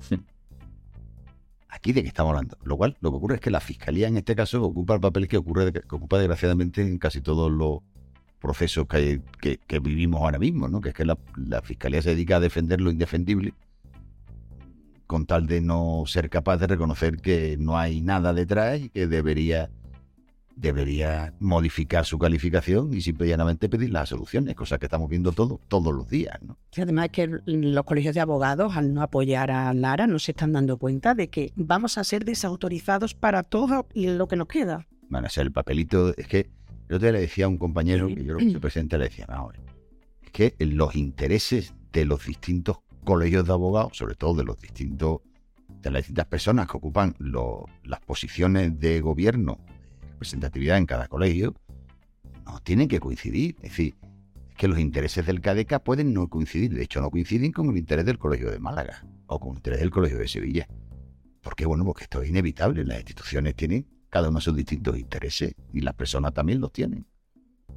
[1.69, 2.57] Aquí de qué estamos hablando.
[2.65, 5.29] Lo cual, lo que ocurre es que la fiscalía en este caso ocupa el papel
[5.29, 7.81] que ocurre, que ocupa desgraciadamente en casi todos los
[8.41, 10.81] procesos que, que vivimos ahora mismo, ¿no?
[10.81, 13.53] Que es que la, la fiscalía se dedica a defender lo indefendible
[15.07, 19.07] con tal de no ser capaz de reconocer que no hay nada detrás y que
[19.07, 19.71] debería
[20.57, 25.31] debería modificar su calificación y simple y llanamente pedir las soluciones, cosa que estamos viendo
[25.33, 26.57] todo, todos los días, ¿no?
[26.75, 30.53] Y además que los colegios de abogados, al no apoyar a Lara, no se están
[30.53, 34.87] dando cuenta de que vamos a ser desautorizados para todo lo que nos queda.
[35.11, 36.17] Van a ser el papelito.
[36.17, 36.49] Es que
[36.85, 39.27] otro día le decía a un compañero, que yo creo que el presidente le decía,
[39.29, 39.61] vamos ver,
[40.23, 45.21] es que los intereses de los distintos colegios de abogados, sobre todo de los distintos,
[45.81, 47.17] de las distintas personas que ocupan
[47.85, 49.59] las posiciones de gobierno,
[50.03, 51.55] de representatividad en cada colegio,
[52.45, 53.57] no tienen que coincidir.
[53.63, 53.97] Es decir,
[54.51, 56.75] es que los intereses del CADECA pueden no coincidir.
[56.75, 59.81] De hecho, no coinciden con el interés del colegio de Málaga o con el interés
[59.81, 60.69] del colegio de Sevilla.
[61.41, 61.65] ¿Por qué?
[61.65, 62.85] Bueno, porque esto es inevitable.
[62.85, 67.07] Las instituciones tienen cada uno sus distintos intereses y las personas también los tienen.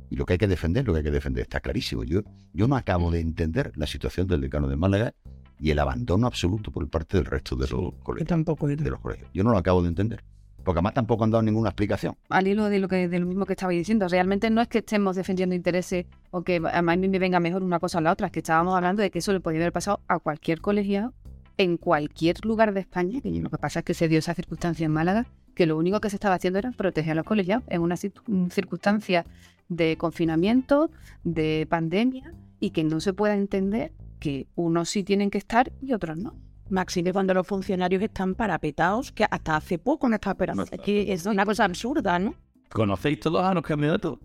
[0.10, 2.04] Y lo que hay que defender, lo que hay que defender está clarísimo.
[2.04, 2.22] Yo,
[2.54, 5.13] yo no acabo de entender la situación del decano de Málaga
[5.60, 8.28] y el abandono absoluto por parte del resto de los Yo colegios.
[8.28, 8.67] tampoco.
[8.67, 9.30] De los colegios.
[9.34, 10.24] Yo no lo acabo de entender.
[10.63, 12.15] Porque además tampoco han dado ninguna explicación.
[12.30, 14.80] al hilo de lo que de lo mismo que estabais diciendo, realmente no es que
[14.80, 18.28] estemos defendiendo intereses o que a mí me venga mejor una cosa o la otra,
[18.28, 21.14] es que estábamos hablando de que eso le podía haber pasado a cualquier colegiado
[21.57, 24.86] en cualquier lugar de España, que lo que pasa es que se dio esa circunstancia
[24.86, 27.82] en Málaga, que lo único que se estaba haciendo era proteger a los colegiados en
[27.82, 29.26] una cir- circunstancia
[29.70, 30.91] de confinamiento,
[31.24, 35.93] de pandemia, y que no se pueda entender que unos sí tienen que estar y
[35.93, 36.36] otros no.
[36.70, 40.63] Maxime, cuando los funcionarios están parapetados, que hasta hace poco no estaba esperando.
[40.70, 42.36] Es que es una cosa absurda, ¿no?
[42.70, 44.20] ¿Conocéis todos a los candidatos?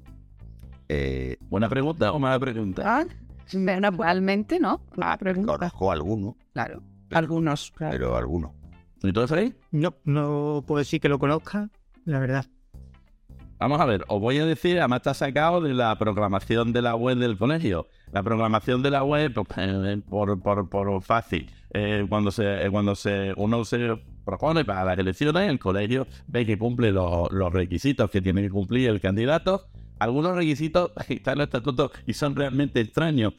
[0.88, 2.82] Eh, Buena pregunta o mala pregunta.
[2.84, 3.04] Ah,
[3.52, 4.80] Realmente no.
[4.98, 5.52] ah, pregunta.
[5.56, 6.82] conozco algunos, Claro.
[7.12, 7.92] Algunos, claro.
[7.92, 8.50] pero algunos.
[9.02, 9.54] ¿Y tú lo sabéis?
[9.70, 11.70] No, no puedo decir que lo conozca,
[12.04, 12.46] la verdad.
[13.64, 16.96] Vamos a ver, os voy a decir, además está sacado de la programación de la
[16.96, 17.88] web del colegio.
[18.12, 22.94] La programación de la web, pues, eh, por, por, fácil, eh, cuando se eh, cuando
[22.94, 28.20] se uno se propone para las elecciones, el colegio ve que cumple los, requisitos que
[28.20, 29.64] tiene que cumplir el candidato
[29.98, 33.32] algunos requisitos están en el estatuto y son realmente extraños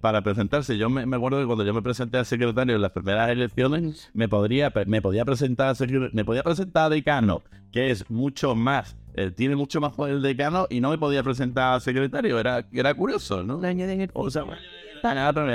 [0.00, 0.78] para presentarse.
[0.78, 4.28] Yo me, acuerdo que cuando yo me presenté al secretario en las primeras elecciones, me
[4.28, 5.74] podría me podía presentar
[6.12, 10.22] me podía presentar a decano, que es mucho más, eh, tiene mucho más poder el
[10.22, 12.38] decano, y no me podía presentar a secretario.
[12.38, 13.60] Era, era curioso, ¿no?
[14.14, 14.44] O sea,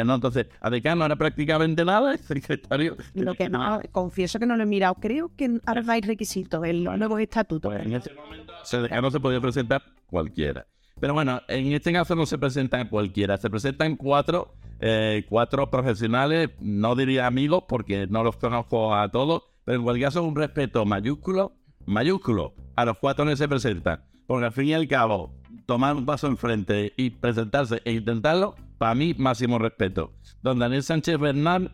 [0.04, 0.16] ¿no?
[0.16, 2.98] Entonces, a decano era prácticamente nada, el secretario.
[3.14, 4.96] Lo que no, confieso que no lo he mirado.
[4.96, 7.74] Creo que ahora hay requisitos en los nuevos estatutos.
[7.74, 10.68] Pues en ese momento, el decano se podía presentar cualquiera.
[11.00, 16.50] Pero bueno, en este caso no se presentan cualquiera, se presentan cuatro, eh, cuatro profesionales,
[16.60, 20.86] no diría amigos porque no los conozco a todos, pero en cualquier caso un respeto
[20.86, 21.54] mayúsculo,
[21.88, 24.04] mayúsculo a los cuatro que se presentan.
[24.28, 25.34] Porque al fin y al cabo,
[25.66, 30.14] tomar un paso enfrente y presentarse e intentarlo, para mí, máximo respeto.
[30.44, 31.72] Don Daniel Sánchez Bernal,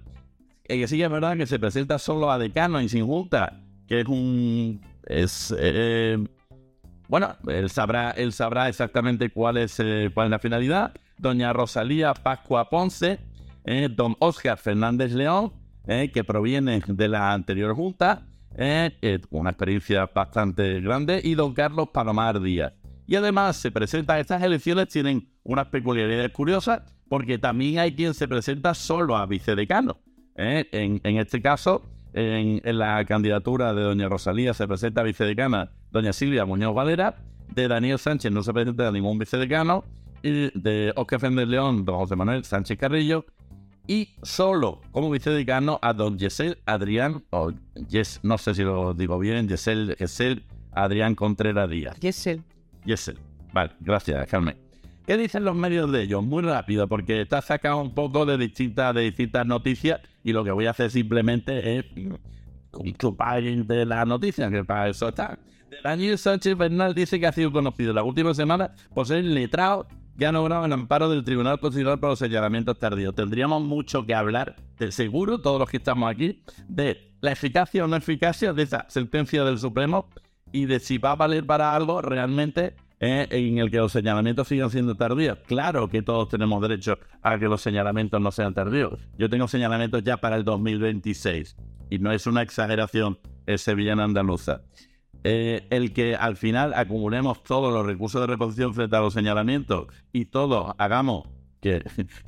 [0.65, 4.01] eh, que sí es verdad que se presenta solo a decano y sin junta, que
[4.01, 4.81] es un...
[5.05, 5.53] es...
[5.57, 6.23] Eh,
[7.09, 10.93] bueno, él sabrá, él sabrá exactamente cuál es, eh, cuál es la finalidad.
[11.17, 13.19] Doña Rosalía Pascua Ponce,
[13.65, 15.53] eh, don Oscar Fernández León,
[15.85, 18.25] que proviene de la anterior junta,
[19.31, 22.73] una experiencia bastante grande, y don Carlos Palomar Díaz.
[23.05, 28.27] Y además se presentan estas elecciones, tienen unas peculiaridades curiosas, porque también hay quien se
[28.27, 29.97] presenta solo a vicedecano.
[30.35, 31.83] En, en este caso,
[32.13, 37.15] en, la candidatura de doña Rosalía se presenta vicedecana doña Silvia Muñoz Valera,
[37.53, 39.83] de Daniel Sánchez no se presenta ningún vicedecano,
[40.21, 43.25] y de Oscar Fernández León, don José Manuel Sánchez Carrillo,
[43.87, 47.51] y solo como vicedecano a don Yesel Adrián, o
[47.89, 51.99] yes, no sé si lo digo bien, Yesel, Yesel Adrián Contreras Díaz.
[51.99, 52.43] Yesel.
[52.85, 53.17] Yesel.
[53.51, 54.57] Vale, gracias, Carmen.
[55.05, 56.23] ¿Qué dicen los medios de ellos?
[56.23, 60.51] Muy rápido, porque está sacado un poco de distintas, de distintas noticias y lo que
[60.51, 61.85] voy a hacer simplemente es
[62.97, 65.37] chupar de la noticia, que para eso está.
[65.83, 69.87] Daniel Sánchez Bernal dice que ha sido conocido la última semana por ser letrado
[70.17, 73.15] que ha logrado el amparo del Tribunal Constitucional por los señalamientos tardíos.
[73.15, 77.87] Tendríamos mucho que hablar, de seguro, todos los que estamos aquí, de la eficacia o
[77.87, 80.09] no eficacia de esa sentencia del Supremo
[80.51, 83.27] y de si va a valer para algo realmente ¿eh?
[83.29, 85.39] en el que los señalamientos sigan siendo tardíos.
[85.47, 88.99] Claro que todos tenemos derecho a que los señalamientos no sean tardíos.
[89.17, 91.55] Yo tengo señalamientos ya para el 2026
[91.89, 94.61] y no es una exageración el sevillana andaluza.
[95.23, 99.87] Eh, el que al final acumulemos todos los recursos de reposición frente a los señalamientos
[100.11, 101.29] y todos hagamos
[101.61, 101.81] que,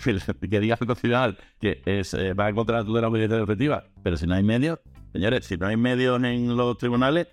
[0.50, 4.16] que diga el Constitucional que es, eh, va en contra de la obediencia efectiva, pero
[4.16, 4.80] si no hay medios,
[5.12, 7.28] señores, si no hay medios en los tribunales,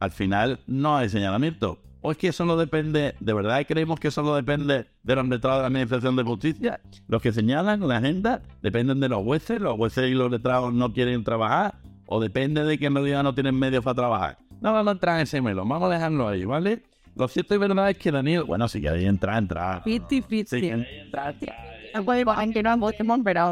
[0.00, 1.78] al final no hay señalamiento.
[2.02, 5.26] ¿O es que eso no depende, de verdad creemos que eso no depende de los
[5.26, 6.80] letrados de la Administración de Justicia?
[7.08, 10.92] Los que señalan la agenda dependen de los jueces, los jueces y los letrados no
[10.92, 14.45] quieren trabajar, o depende de que en realidad no tienen medios para trabajar.
[14.60, 16.82] No vamos a entrar en ese melo, vamos a dejarlo ahí, ¿vale?
[17.14, 19.82] Lo cierto y verdad es que Daniel, bueno, si queréis entrar, entrar.
[19.82, 20.60] Fifty, fifty.
[20.60, 21.34] Si entrar,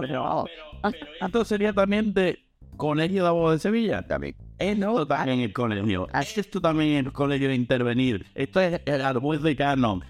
[0.00, 0.44] pero...
[1.20, 2.38] Esto sería también de
[2.76, 4.34] Colegio de Abogados de Sevilla también.
[4.58, 6.08] Esto también el colegio.
[6.12, 8.26] Esto también el colegio de intervenir.
[8.34, 10.04] Esto es el árbol de canon.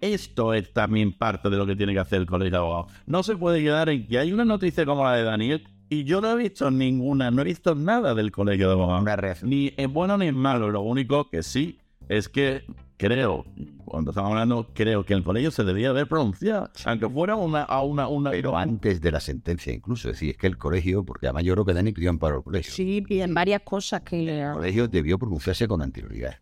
[0.00, 2.92] Esto es también parte de lo que tiene que hacer el colegio de abogados.
[3.06, 6.20] No se puede quedar en que hay una noticia como la de Daniel y yo
[6.20, 9.42] no he visto ninguna, no he visto nada del colegio de abogados.
[9.42, 10.70] Ni es bueno ni es malo.
[10.70, 11.78] Lo único que sí
[12.08, 12.64] es que
[12.96, 13.44] creo,
[13.84, 17.82] cuando estamos hablando, creo que el colegio se debía haber pronunciado, aunque fuera una, a
[17.82, 18.30] una, una...
[18.30, 21.54] Pero antes de la sentencia incluso, es decir, es que el colegio, porque además yo
[21.54, 22.72] creo que Dani pidió para el colegio.
[22.72, 24.40] Sí, en varias cosas que...
[24.40, 26.38] El colegio debió pronunciarse con anterioridad.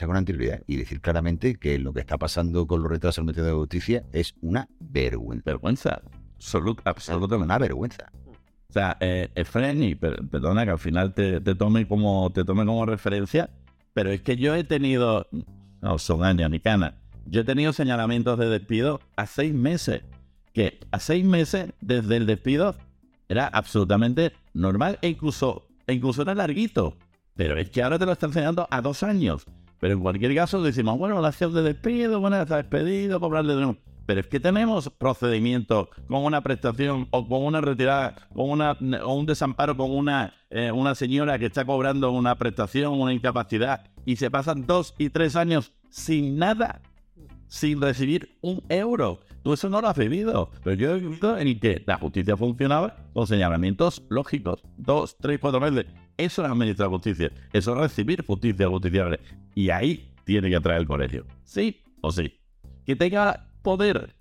[0.00, 3.52] Con anterioridad y decir claramente que lo que está pasando con los retrasos en de
[3.52, 5.42] justicia es una vergüenza.
[5.44, 6.02] Vergüenza.
[6.84, 7.44] absolutamente.
[7.44, 8.10] Una vergüenza.
[8.72, 13.50] O sea, eh, Efreni, perdona que al final te, tome como, te tome como referencia,
[13.92, 15.28] pero es que yo he tenido,
[15.82, 16.94] no son años ni cana,
[17.26, 20.00] yo he tenido señalamientos de despido a seis meses,
[20.54, 22.74] que a seis meses desde el despido
[23.28, 26.96] era absolutamente normal e incluso, e incluso era larguito.
[27.34, 29.44] Pero es que ahora te lo están enseñando a dos años.
[29.80, 33.60] Pero en cualquier caso decimos, bueno, la acción de despido, bueno, está despedido, cobrarle de
[33.60, 33.76] nuevo.
[34.06, 38.72] Pero es que tenemos procedimientos con una prestación o con una retirada, con una,
[39.04, 43.84] o un desamparo con una, eh, una señora que está cobrando una prestación, una incapacidad,
[44.04, 46.82] y se pasan dos y tres años sin nada,
[47.48, 49.20] sin recibir un euro.
[49.42, 52.36] Tú eso no lo has vivido, pero yo he vivido en el que la justicia
[52.36, 55.86] funcionaba con señalamientos lógicos, dos, tres, cuatro meses.
[56.16, 59.20] Eso es administrar justicia, eso es recibir justicia justiciable.
[59.54, 61.26] Y ahí tiene que atraer el colegio.
[61.42, 62.38] ¿Sí o sí?
[62.86, 64.14] Que tenga poder.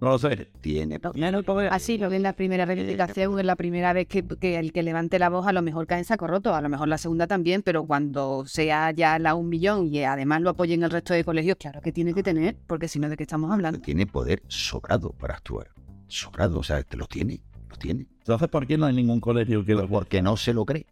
[0.00, 0.50] No lo sé.
[0.60, 0.98] Tiene.
[0.98, 1.72] Tiene poder.
[1.72, 4.82] Así lo que en la primera reivindicación, es la primera vez que, que el que
[4.82, 7.26] levante la voz a lo mejor cae en saco roto, a lo mejor la segunda
[7.26, 11.24] también, pero cuando sea ya la un millón y además lo apoyen el resto de
[11.24, 13.80] colegios, claro que tiene que tener, porque si no, ¿de qué estamos hablando?
[13.80, 15.68] Tiene poder sobrado para actuar.
[16.08, 17.40] Sobrado, o sea, te lo tiene.
[17.70, 18.06] Lo tiene.
[18.18, 20.86] Entonces, ¿por qué no hay ningún colegio que lo Porque no se lo cree.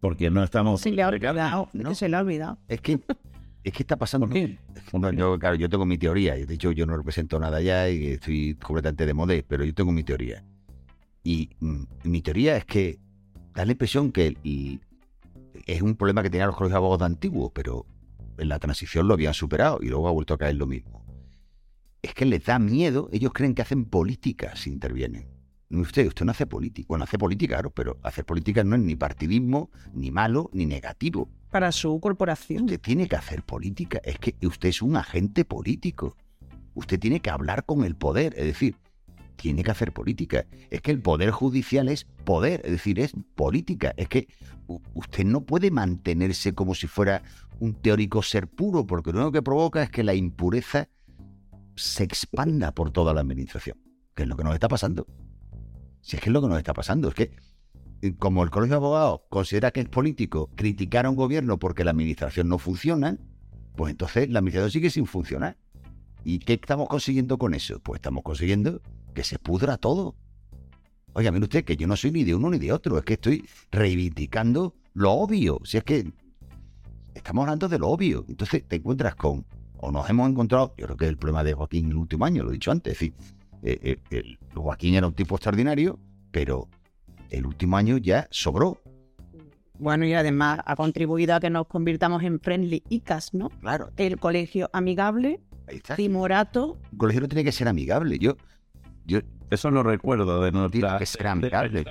[0.00, 0.80] Porque no estamos.
[0.80, 1.68] Se le ha olvidado.
[1.72, 1.94] No.
[1.94, 2.58] Se le ha olvidado.
[2.68, 2.98] Es que,
[3.62, 4.26] es que está pasando.
[4.26, 4.58] ¿Por qué?
[4.92, 6.34] Bueno, yo, claro, yo tengo mi teoría.
[6.34, 9.92] De hecho, yo no represento nada ya y estoy completamente de moda, pero yo tengo
[9.92, 10.44] mi teoría.
[11.22, 12.98] Y mm, mi teoría es que
[13.54, 14.80] da la impresión que y
[15.66, 17.86] es un problema que tenían los colegios de abogados antiguos, pero
[18.38, 21.04] en la transición lo habían superado y luego ha vuelto a caer lo mismo.
[22.02, 25.28] Es que les da miedo, ellos creen que hacen política si intervienen.
[25.70, 26.86] Usted, usted no hace política.
[26.88, 31.28] Bueno, hace política, claro, pero hacer política no es ni partidismo, ni malo, ni negativo.
[31.50, 32.64] Para su corporación.
[32.64, 34.00] Usted tiene que hacer política.
[34.02, 36.16] Es que usted es un agente político.
[36.74, 38.34] Usted tiene que hablar con el poder.
[38.36, 38.76] Es decir,
[39.36, 40.44] tiene que hacer política.
[40.70, 42.62] Es que el poder judicial es poder.
[42.64, 43.94] Es decir, es política.
[43.96, 44.26] Es que
[44.66, 47.22] usted no puede mantenerse como si fuera
[47.60, 50.88] un teórico ser puro, porque lo único que provoca es que la impureza
[51.76, 53.78] se expanda por toda la administración.
[54.14, 55.06] Que es lo que nos está pasando.
[56.00, 57.08] Si es que es lo que nos está pasando.
[57.08, 57.30] Es que
[58.02, 61.84] eh, como el Colegio de Abogados considera que es político criticar a un gobierno porque
[61.84, 63.18] la administración no funciona,
[63.76, 65.56] pues entonces la administración sigue sin funcionar.
[66.24, 67.80] ¿Y qué estamos consiguiendo con eso?
[67.80, 68.80] Pues estamos consiguiendo
[69.14, 70.14] que se pudra todo.
[71.12, 73.14] Oiga, mire usted que yo no soy ni de uno ni de otro, es que
[73.14, 75.60] estoy reivindicando lo obvio.
[75.64, 76.12] Si es que
[77.14, 78.24] estamos hablando de lo obvio.
[78.28, 79.44] Entonces te encuentras con,
[79.78, 82.44] o nos hemos encontrado, yo creo que es el problema de Joaquín el último año,
[82.44, 83.14] lo he dicho antes, es decir,
[83.62, 85.98] eh, eh, el- Joaquín era un tipo extraordinario,
[86.30, 86.68] pero
[87.30, 88.78] el último año ya sobró.
[89.78, 93.48] Bueno, y además ha contribuido a que nos convirtamos en friendly ICAS, ¿no?
[93.60, 95.96] Claro, El colegio amigable, ahí está.
[95.96, 98.18] timorato, Un colegio no tiene que ser amigable.
[98.18, 98.36] Yo,
[99.06, 100.80] yo, Eso lo recuerdo de nuestra.
[100.80, 101.84] Tiene que ser amigable.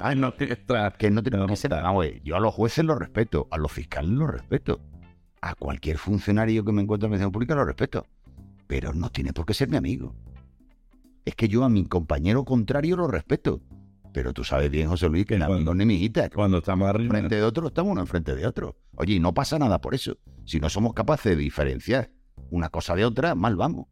[0.00, 1.70] Ay, no, que no tiene No, que ser.
[1.70, 4.80] Vamos yo a los jueces los respeto, a los fiscales los respeto,
[5.40, 8.06] a cualquier funcionario que me encuentre en la administración pública los respeto,
[8.68, 10.14] pero no tiene por qué ser mi amigo.
[11.24, 13.60] Es que yo a mi compañero contrario lo respeto,
[14.12, 17.04] pero tú sabes bien, José Luis, que en cuando- ni mijita, Cuando estamos arriba.
[17.04, 18.76] enfrente de otro estamos uno enfrente de otro.
[18.96, 20.18] Oye, y no pasa nada por eso.
[20.44, 22.10] Si no somos capaces de diferenciar
[22.50, 23.86] una cosa de otra, mal vamos.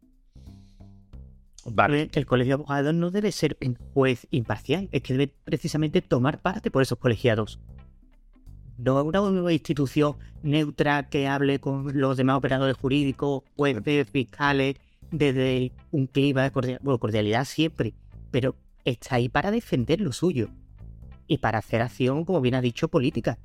[1.65, 2.09] Vale.
[2.13, 6.41] El colegio de abogados no debe ser un juez imparcial, es que debe precisamente tomar
[6.41, 7.59] parte por esos colegiados.
[8.77, 14.77] No una nueva institución neutra que hable con los demás operadores jurídicos, jueces, fiscales,
[15.11, 17.93] desde un clima de cordial- bueno, cordialidad siempre,
[18.31, 18.55] pero
[18.85, 20.49] está ahí para defender lo suyo
[21.27, 23.37] y para hacer acción, como bien ha dicho, política.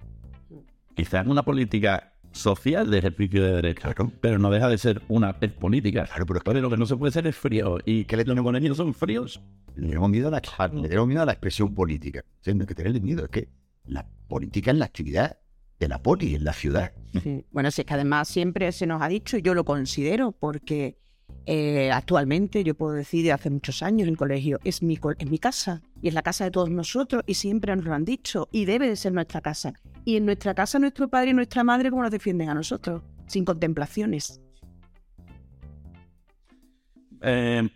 [0.95, 4.12] Quizás una política social de ejercicio de derechos, Claro.
[4.21, 6.05] pero no deja de ser una política.
[6.05, 7.79] Claro, pero es que lo que no se puede ser es frío.
[7.85, 9.41] ¿Y ¿Qué le los colegios son fríos?
[9.75, 10.41] le tenemos miedo a la,
[10.73, 12.25] le tenemos miedo a la expresión política.
[12.41, 13.49] Sea, no hay que tenerle miedo, es que
[13.85, 15.39] la política es la actividad
[15.79, 16.93] de la poli en la ciudad.
[17.23, 17.45] Sí.
[17.51, 20.99] Bueno, si es que además siempre se nos ha dicho, y yo lo considero, porque
[21.49, 25.39] eh, actualmente yo puedo decir de hace muchos años el colegio es mi, es mi
[25.39, 28.64] casa y es la casa de todos nosotros y siempre nos lo han dicho y
[28.64, 29.72] debe de ser nuestra casa.
[30.05, 33.45] Y en nuestra casa nuestro padre y nuestra madre como nos defienden a nosotros, sin
[33.45, 34.41] contemplaciones.
[37.22, 37.68] Eh,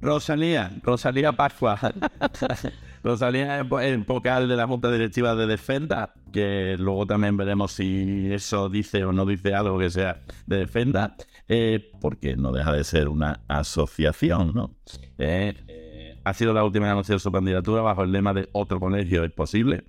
[0.00, 1.78] Rosalía, Rosalía Pascua.
[3.02, 8.68] Rosalía es vocal de la Junta Directiva de Defenda, que luego también veremos si eso
[8.68, 11.16] dice o no dice algo que sea de Defenda,
[11.52, 14.76] eh, porque no deja de ser una asociación, ¿no?
[15.18, 18.78] Eh, eh, ha sido la última en anunciar su candidatura bajo el lema de otro
[18.78, 19.82] colegio es posible.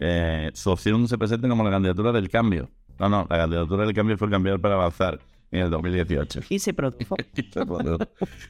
[0.00, 2.68] Eh, su opción se presenta como la candidatura del cambio.
[2.98, 5.20] No, no, la candidatura del cambio fue cambiar para avanzar
[5.52, 6.40] en el 2018.
[6.48, 7.14] Y se produjo.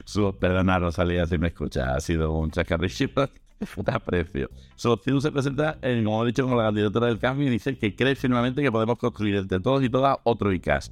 [0.05, 3.07] Su, perdona, Rosalía, si me escucha, ha sido un chascarrillo.
[3.85, 4.49] Te aprecio.
[4.75, 7.77] Su opción se presenta, eh, como he dicho, como la candidatura del cambio y dice
[7.77, 10.91] que cree firmemente que podemos construir entre todos y todas otro ICAS.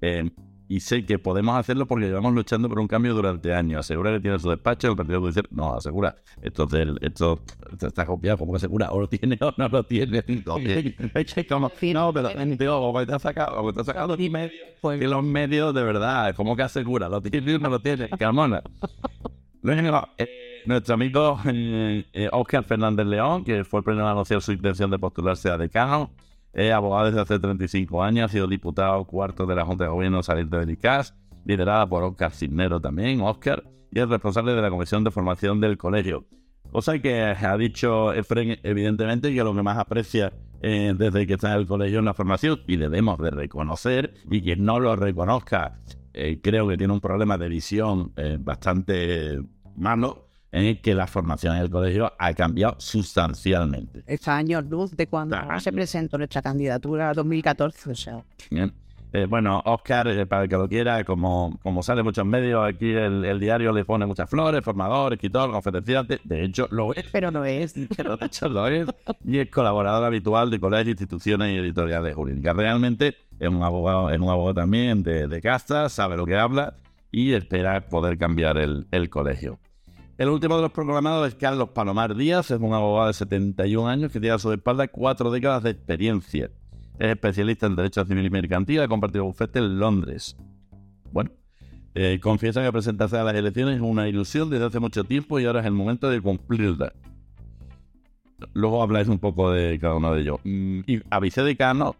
[0.00, 0.30] Eh,
[0.68, 3.80] y sé que podemos hacerlo porque llevamos luchando por un cambio durante años.
[3.80, 5.46] Asegura que tiene su despacho, el Partido Judicial.
[5.50, 6.16] No, asegura.
[6.42, 7.40] Esto, del, esto,
[7.70, 8.90] esto está copiado, como que asegura.
[8.90, 10.22] O lo tiene o no lo tiene.
[10.24, 14.52] Que como- no, pero digo, como está sacado, como está sacado los medios.
[14.80, 18.08] Pues, Que los medios, de verdad, como que asegura, lo tiene o no lo tiene,
[18.10, 18.62] Carmona.
[19.62, 24.42] Luego, eh, nuestro amigo eh, eh, Óscar Fernández León, que fue el primero a anunciar
[24.42, 26.10] su intención de postularse a decano,
[26.54, 30.22] es abogado desde hace 35 años, ha sido diputado cuarto de la Junta de Gobierno
[30.22, 35.04] saliente del ICAS, liderada por Óscar Cisnero también, Óscar, y es responsable de la Comisión
[35.04, 36.26] de Formación del Colegio.
[36.72, 40.32] Cosa que ha dicho Efren, evidentemente, que lo que más aprecia
[40.66, 44.40] eh, desde que está en el colegio en la formación y debemos de reconocer y
[44.40, 45.78] quien no lo reconozca
[46.14, 49.42] eh, creo que tiene un problema de visión eh, bastante
[49.76, 50.23] malo
[50.54, 54.02] en que la formación en el colegio ha cambiado sustancialmente.
[54.06, 55.58] Está años luz de cuando Ah.
[55.60, 57.90] se presentó nuestra candidatura a 2014.
[57.90, 58.22] O sea.
[59.12, 62.90] Eh, bueno, Oscar, eh, para el que lo quiera, como, como sale muchos medios, aquí
[62.90, 66.20] el, el diario le pone muchas flores, formador, escritor, conferenciante.
[66.24, 67.04] De hecho, lo es.
[67.12, 67.74] pero no es.
[67.96, 68.88] Pero de hecho lo es.
[69.24, 72.56] Y es colaborador habitual de colegios, instituciones y editoriales jurídicas.
[72.56, 76.74] Realmente es un abogado, es un abogado también de, de casta, sabe lo que habla
[77.12, 79.58] y espera poder cambiar el, el colegio.
[80.16, 84.12] El último de los programados es Carlos Palomar Díaz, es un abogado de 71 años
[84.12, 86.50] que tiene a su espalda cuatro décadas de experiencia.
[87.00, 90.36] Es especialista en Derecho Civil y Mercantil, ha compartido bufete en Londres.
[91.10, 91.32] Bueno,
[91.96, 95.46] eh, confiesa que presentarse a las elecciones es una ilusión desde hace mucho tiempo y
[95.46, 96.92] ahora es el momento de cumplirla.
[98.52, 100.38] Luego habláis un poco de cada uno de ellos.
[100.44, 101.96] Mm, Y a vicedecano,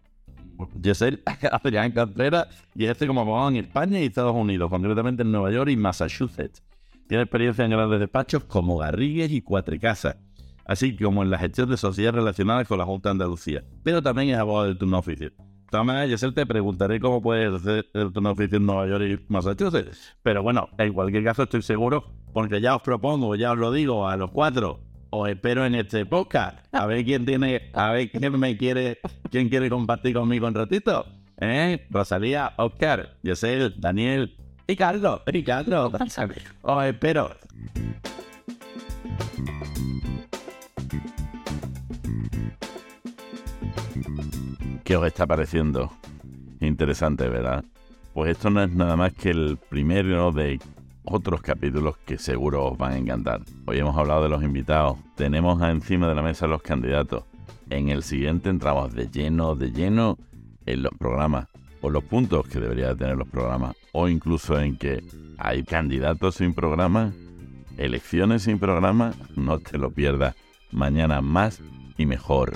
[0.80, 2.46] Yesel Adrián Contreras,
[2.76, 6.62] y este como abogado en España y Estados Unidos, concretamente en Nueva York y Massachusetts.
[7.08, 10.16] Tiene experiencia en grandes despachos como Garrigues y Cuatrecasas,
[10.64, 13.64] así como en la gestión de sociedades relacionadas con la Junta de Andalucía.
[13.82, 15.02] Pero también es abogado del turno
[15.74, 19.32] todas maneras, Yesel, te preguntaré cómo puedes hacer el turno oficio en Nueva York y
[19.32, 20.16] Massachusetts.
[20.22, 24.06] Pero bueno, en cualquier caso estoy seguro, porque ya os propongo, ya os lo digo
[24.06, 24.78] a los cuatro,
[25.10, 26.58] os espero en este podcast.
[26.72, 28.98] A ver quién tiene, a ver quién me quiere,
[29.32, 31.06] quién quiere compartir conmigo un ratito.
[31.40, 31.84] ¿Eh?
[31.90, 34.36] Rosalía, Oscar, Yesel, Daniel
[34.76, 35.92] Carlos, y Carlos.
[36.62, 37.30] Os espero.
[44.82, 45.92] ¿Qué os está pareciendo?
[46.60, 47.64] Interesante, ¿verdad?
[48.14, 50.58] Pues esto no es nada más que el primero de
[51.04, 53.42] otros capítulos que seguro os van a encantar.
[53.66, 57.24] Hoy hemos hablado de los invitados, tenemos encima de la mesa los candidatos.
[57.70, 60.18] En el siguiente entramos de lleno, de lleno
[60.64, 61.48] en los programas,
[61.80, 65.04] o los puntos que deberían tener los programas, o incluso en que
[65.38, 67.14] hay candidatos sin programa,
[67.78, 70.34] elecciones sin programa, no te lo pierdas.
[70.72, 71.60] Mañana más
[71.96, 72.54] y mejor.